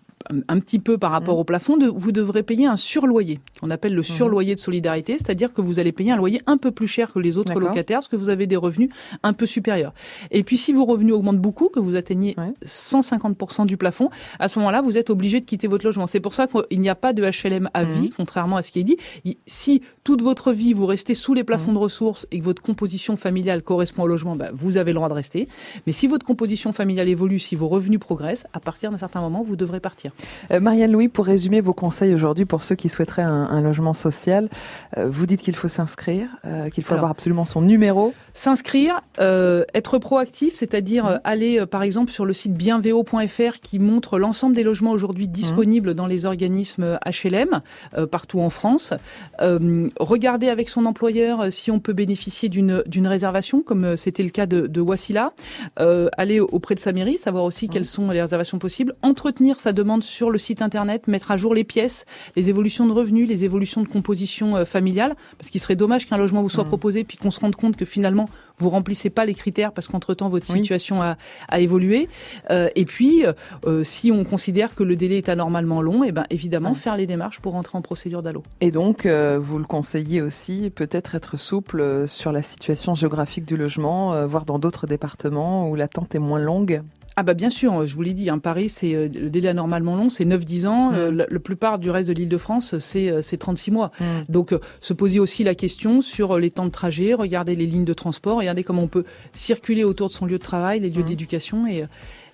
un- 0.47 0.59
petit 0.59 0.79
peu 0.79 0.97
par 0.97 1.09
Mmh. 1.11 1.13
rapport 1.13 1.37
au 1.39 1.43
plafond, 1.43 1.77
de- 1.77 1.87
vous 1.87 2.11
devrez 2.11 2.43
payer 2.43 2.65
un 2.67 2.77
surloyer, 2.77 3.39
qu'on 3.61 3.69
appelle 3.71 3.93
le 3.95 4.03
surloyer 4.03 4.55
de 4.55 4.59
solidarité, 4.59 5.17
c'est-à-dire 5.17 5.53
que 5.53 5.61
vous 5.61 5.79
allez 5.79 5.91
payer 5.91 6.11
un 6.11 6.17
loyer 6.17 6.41
un 6.45 6.57
peu 6.57 6.71
plus 6.71 6.87
cher 6.87 7.11
que 7.13 7.19
les 7.19 7.37
autres 7.37 7.53
locataires, 7.59 7.97
parce 7.99 8.07
que 8.07 8.15
vous 8.15 8.29
avez 8.29 8.47
des 8.47 8.55
revenus 8.55 8.89
un 9.23 9.33
peu 9.33 9.45
supérieurs. 9.45 9.93
Et 10.31 10.43
puis, 10.43 10.57
si 10.57 10.73
vos 10.73 10.85
revenus 10.85 11.13
augmentent 11.13 11.39
beaucoup, 11.39 11.69
que 11.69 11.79
vous 11.79 11.95
atteignez 11.95 12.35
150% 12.65 13.65
du 13.65 13.77
plafond, 13.77 14.09
à 14.39 14.47
ce 14.47 14.59
moment-là, 14.59 14.81
vous 14.81 14.97
êtes 14.97 15.09
obligé 15.09 15.39
de 15.39 15.45
quitter 15.45 15.67
votre 15.67 15.85
logement. 15.85 16.07
C'est 16.07 16.19
pour 16.19 16.33
ça 16.33 16.47
qu'il 16.47 16.79
n'y 16.79 16.89
a 16.89 16.95
pas 16.95 17.13
de 17.13 17.23
HLM 17.23 17.69
à 17.73 17.83
vie, 17.83 18.09
contrairement 18.15 18.57
à 18.57 18.61
ce 18.61 18.71
qui 18.71 18.79
est 18.79 18.83
dit. 18.83 18.97
Si 19.45 19.81
toute 20.03 20.21
votre 20.21 20.51
vie, 20.51 20.73
vous 20.73 20.85
restez 20.85 21.13
sous 21.13 21.33
les 21.33 21.43
plafonds 21.43 21.73
de 21.73 21.77
ressources 21.77 22.27
et 22.31 22.39
que 22.39 22.43
votre 22.43 22.61
composition 22.61 23.15
familiale 23.15 23.61
correspond 23.61 24.03
au 24.03 24.07
logement, 24.07 24.35
bah, 24.35 24.49
vous 24.53 24.77
avez 24.77 24.91
le 24.91 24.95
droit 24.95 25.09
de 25.09 25.13
rester. 25.13 25.47
Mais 25.85 25.91
si 25.91 26.07
votre 26.07 26.25
composition 26.25 26.71
familiale 26.71 27.09
évolue, 27.09 27.39
si 27.39 27.55
vos 27.55 27.67
revenus 27.67 27.99
progressent, 27.99 28.45
à 28.53 28.59
partir 28.59 28.91
d'un 28.91 28.97
certain 28.97 29.21
moment, 29.21 29.43
vous 29.43 29.55
devrez 29.55 29.79
partir. 29.79 30.10
Euh, 30.51 30.59
Marianne 30.59 30.91
Louis, 30.91 31.07
pour 31.07 31.25
résumer 31.25 31.61
vos 31.61 31.73
conseils 31.73 32.13
aujourd'hui 32.13 32.45
pour 32.45 32.63
ceux 32.63 32.75
qui 32.75 32.89
souhaiteraient 32.89 33.21
un, 33.21 33.29
un 33.29 33.61
logement 33.61 33.93
social, 33.93 34.49
euh, 34.97 35.07
vous 35.09 35.25
dites 35.25 35.41
qu'il 35.41 35.55
faut 35.55 35.67
s'inscrire, 35.67 36.29
euh, 36.45 36.69
qu'il 36.69 36.83
faut 36.83 36.93
Alors, 36.93 37.05
avoir 37.05 37.11
absolument 37.11 37.45
son 37.45 37.61
numéro. 37.61 38.13
S'inscrire, 38.33 39.01
euh, 39.19 39.65
être 39.73 39.97
proactif, 39.97 40.53
c'est-à-dire 40.55 41.05
euh, 41.05 41.17
aller 41.25 41.59
euh, 41.59 41.65
par 41.65 41.83
exemple 41.83 42.11
sur 42.11 42.25
le 42.25 42.31
site 42.31 42.53
bienvo.fr 42.53 43.59
qui 43.61 43.77
montre 43.77 44.19
l'ensemble 44.19 44.55
des 44.55 44.63
logements 44.63 44.91
aujourd'hui 44.91 45.27
disponibles 45.27 45.93
dans 45.93 46.07
les 46.07 46.25
organismes 46.25 46.97
HLM 47.05 47.61
partout 48.09 48.39
en 48.39 48.49
France. 48.49 48.93
Regarder 49.39 50.49
avec 50.49 50.69
son 50.69 50.85
employeur 50.85 51.51
si 51.51 51.71
on 51.71 51.79
peut 51.79 51.93
bénéficier 51.93 52.49
d'une 52.49 53.07
réservation, 53.07 53.61
comme 53.61 53.97
c'était 53.97 54.23
le 54.23 54.29
cas 54.29 54.45
de, 54.45 54.67
de 54.67 54.81
Wassila. 54.81 55.33
Aller 55.77 56.39
auprès 56.39 56.75
de 56.75 56.79
sa 56.79 56.93
mairie, 56.93 57.17
savoir 57.17 57.43
aussi 57.43 57.67
quelles 57.67 57.85
sont 57.85 58.09
les 58.11 58.21
réservations 58.21 58.59
possibles. 58.59 58.95
Entretenir 59.01 59.59
sa 59.59 59.73
demande 59.73 60.00
sur 60.03 60.29
le 60.29 60.37
site 60.37 60.61
internet, 60.61 61.07
mettre 61.07 61.31
à 61.31 61.37
jour 61.37 61.53
les 61.53 61.63
pièces, 61.63 62.05
les 62.35 62.49
évolutions 62.49 62.85
de 62.85 62.91
revenus, 62.91 63.27
les 63.27 63.45
évolutions 63.45 63.81
de 63.81 63.87
composition 63.87 64.55
euh, 64.55 64.65
familiale, 64.65 65.15
parce 65.37 65.49
qu'il 65.49 65.61
serait 65.61 65.75
dommage 65.75 66.07
qu'un 66.07 66.17
logement 66.17 66.41
vous 66.41 66.49
soit 66.49 66.65
proposé 66.65 67.03
puis 67.03 67.17
qu'on 67.17 67.31
se 67.31 67.39
rende 67.39 67.55
compte 67.55 67.75
que 67.77 67.85
finalement 67.85 68.29
vous 68.57 68.69
remplissez 68.69 69.09
pas 69.09 69.25
les 69.25 69.33
critères 69.33 69.71
parce 69.71 69.87
qu'entre 69.87 70.13
temps 70.13 70.29
votre 70.29 70.45
situation 70.45 71.01
a, 71.01 71.17
a 71.47 71.59
évolué. 71.59 72.09
Euh, 72.51 72.69
et 72.75 72.85
puis, 72.85 73.25
euh, 73.65 73.83
si 73.83 74.11
on 74.11 74.23
considère 74.23 74.75
que 74.75 74.83
le 74.83 74.95
délai 74.95 75.17
est 75.17 75.29
anormalement 75.29 75.81
long, 75.81 76.03
et 76.03 76.11
ben 76.11 76.25
évidemment 76.29 76.75
faire 76.75 76.95
les 76.95 77.07
démarches 77.07 77.39
pour 77.39 77.55
entrer 77.55 77.77
en 77.77 77.81
procédure 77.81 78.21
d'allô. 78.21 78.43
Et 78.59 78.69
donc, 78.71 79.07
vous 79.07 79.57
le 79.57 79.65
conseillez 79.65 80.21
aussi, 80.21 80.69
peut-être 80.69 81.15
être 81.15 81.37
souple 81.37 82.07
sur 82.07 82.31
la 82.31 82.43
situation 82.43 82.93
géographique 82.93 83.45
du 83.45 83.57
logement, 83.57 84.27
voire 84.27 84.45
dans 84.45 84.59
d'autres 84.59 84.85
départements 84.85 85.69
où 85.69 85.75
l'attente 85.75 86.13
est 86.13 86.19
moins 86.19 86.39
longue? 86.39 86.83
Ah 87.17 87.23
bah 87.23 87.33
bien 87.33 87.49
sûr, 87.49 87.85
je 87.85 87.93
vous 87.93 88.01
l'ai 88.01 88.13
dit, 88.13 88.29
hein, 88.29 88.39
Paris, 88.39 88.69
c'est 88.69 88.95
euh, 88.95 89.09
le 89.13 89.29
délai 89.29 89.49
anormalement 89.49 89.95
long, 89.95 90.09
c'est 90.09 90.23
9-10 90.23 90.67
ans. 90.67 90.91
Mm. 90.91 90.95
Euh, 90.95 91.11
la, 91.11 91.25
la 91.29 91.39
plupart 91.39 91.77
du 91.77 91.89
reste 91.89 92.07
de 92.07 92.13
l'Île-de-France, 92.13 92.77
c'est 92.79 93.11
euh, 93.11 93.21
c'est 93.21 93.37
36 93.37 93.71
mois. 93.71 93.91
Mm. 93.99 94.03
Donc, 94.29 94.53
euh, 94.53 94.59
se 94.79 94.93
poser 94.93 95.19
aussi 95.19 95.43
la 95.43 95.53
question 95.53 96.01
sur 96.01 96.35
euh, 96.35 96.39
les 96.39 96.51
temps 96.51 96.65
de 96.65 96.71
trajet, 96.71 97.13
regarder 97.13 97.55
les 97.55 97.65
lignes 97.65 97.85
de 97.85 97.93
transport, 97.93 98.37
regarder 98.37 98.63
comment 98.63 98.83
on 98.83 98.87
peut 98.87 99.03
circuler 99.33 99.83
autour 99.83 100.07
de 100.07 100.13
son 100.13 100.25
lieu 100.25 100.37
de 100.37 100.43
travail, 100.43 100.79
les 100.79 100.89
lieux 100.89 101.03
d'éducation 101.03 101.67
et, 101.67 101.83
euh, 101.83 101.87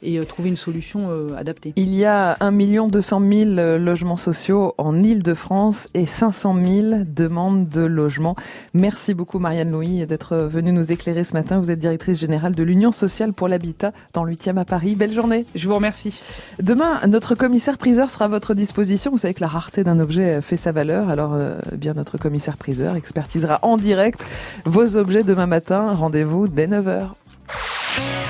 et 0.04 0.20
trouver 0.26 0.50
une 0.50 0.58
solution 0.58 1.10
adaptée. 1.38 1.74
Il 1.76 1.94
y 1.94 2.06
a 2.06 2.38
1 2.40 2.52
200 2.88 3.22
000 3.32 3.78
logements 3.78 4.16
sociaux 4.16 4.74
en 4.78 5.02
Ile-de-France 5.02 5.88
et 5.94 6.06
500 6.06 6.56
000 6.56 6.88
demandes 7.06 7.70
de 7.70 7.82
logement. 7.82 8.36
Merci 8.74 9.14
beaucoup 9.14 9.40
Marianne 9.40 9.72
Louis 9.72 10.06
d'être 10.06 10.36
venue 10.38 10.72
nous 10.72 10.92
éclairer 10.92 11.24
ce 11.24 11.34
matin. 11.34 11.60
Vous 11.60 11.72
êtes 11.72 11.80
directrice 11.80 12.20
générale 12.20 12.56
de 12.56 12.64
l'Union 12.64 12.92
sociale 12.92 13.34
pour 13.34 13.48
l'habitat 13.48 13.92
dans 14.14 14.24
le 14.24 14.34
8e 14.34 14.58
à 14.58 14.66
Paris. 14.66 14.96
Belle 14.96 15.14
journée. 15.14 15.46
Je 15.56 15.68
vous 15.68 15.76
remercie. 15.76 16.20
Demain, 16.62 17.00
notre 17.08 17.36
commissaire 17.36 17.78
priseur 17.78 18.12
sera 18.12 18.26
à 18.26 18.28
votre 18.28 18.54
disposition. 18.54 19.12
Vous 19.12 19.18
savez 19.18 19.34
que 19.34 19.42
la 19.42 19.48
rareté 19.48 19.84
d'un 19.84 20.00
objet 20.00 20.42
fait 20.42 20.58
sa 20.58 20.72
valeur. 20.72 21.10
Alors, 21.10 21.34
euh, 21.34 21.58
bien 21.74 21.94
notre 21.94 22.18
commissaire 22.18 22.58
priseur 22.58 22.96
expertisera 22.96 23.60
en 23.62 23.78
direct 23.78 24.26
vos 24.66 24.96
objets 24.96 25.24
demain 25.24 25.48
matin. 25.48 25.94
Rendez-vous 25.94 26.48
dès 26.48 26.68
9h. 26.68 27.10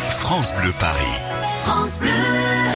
France 0.10 0.54
Bleu 0.62 0.74
Paris. 0.80 1.37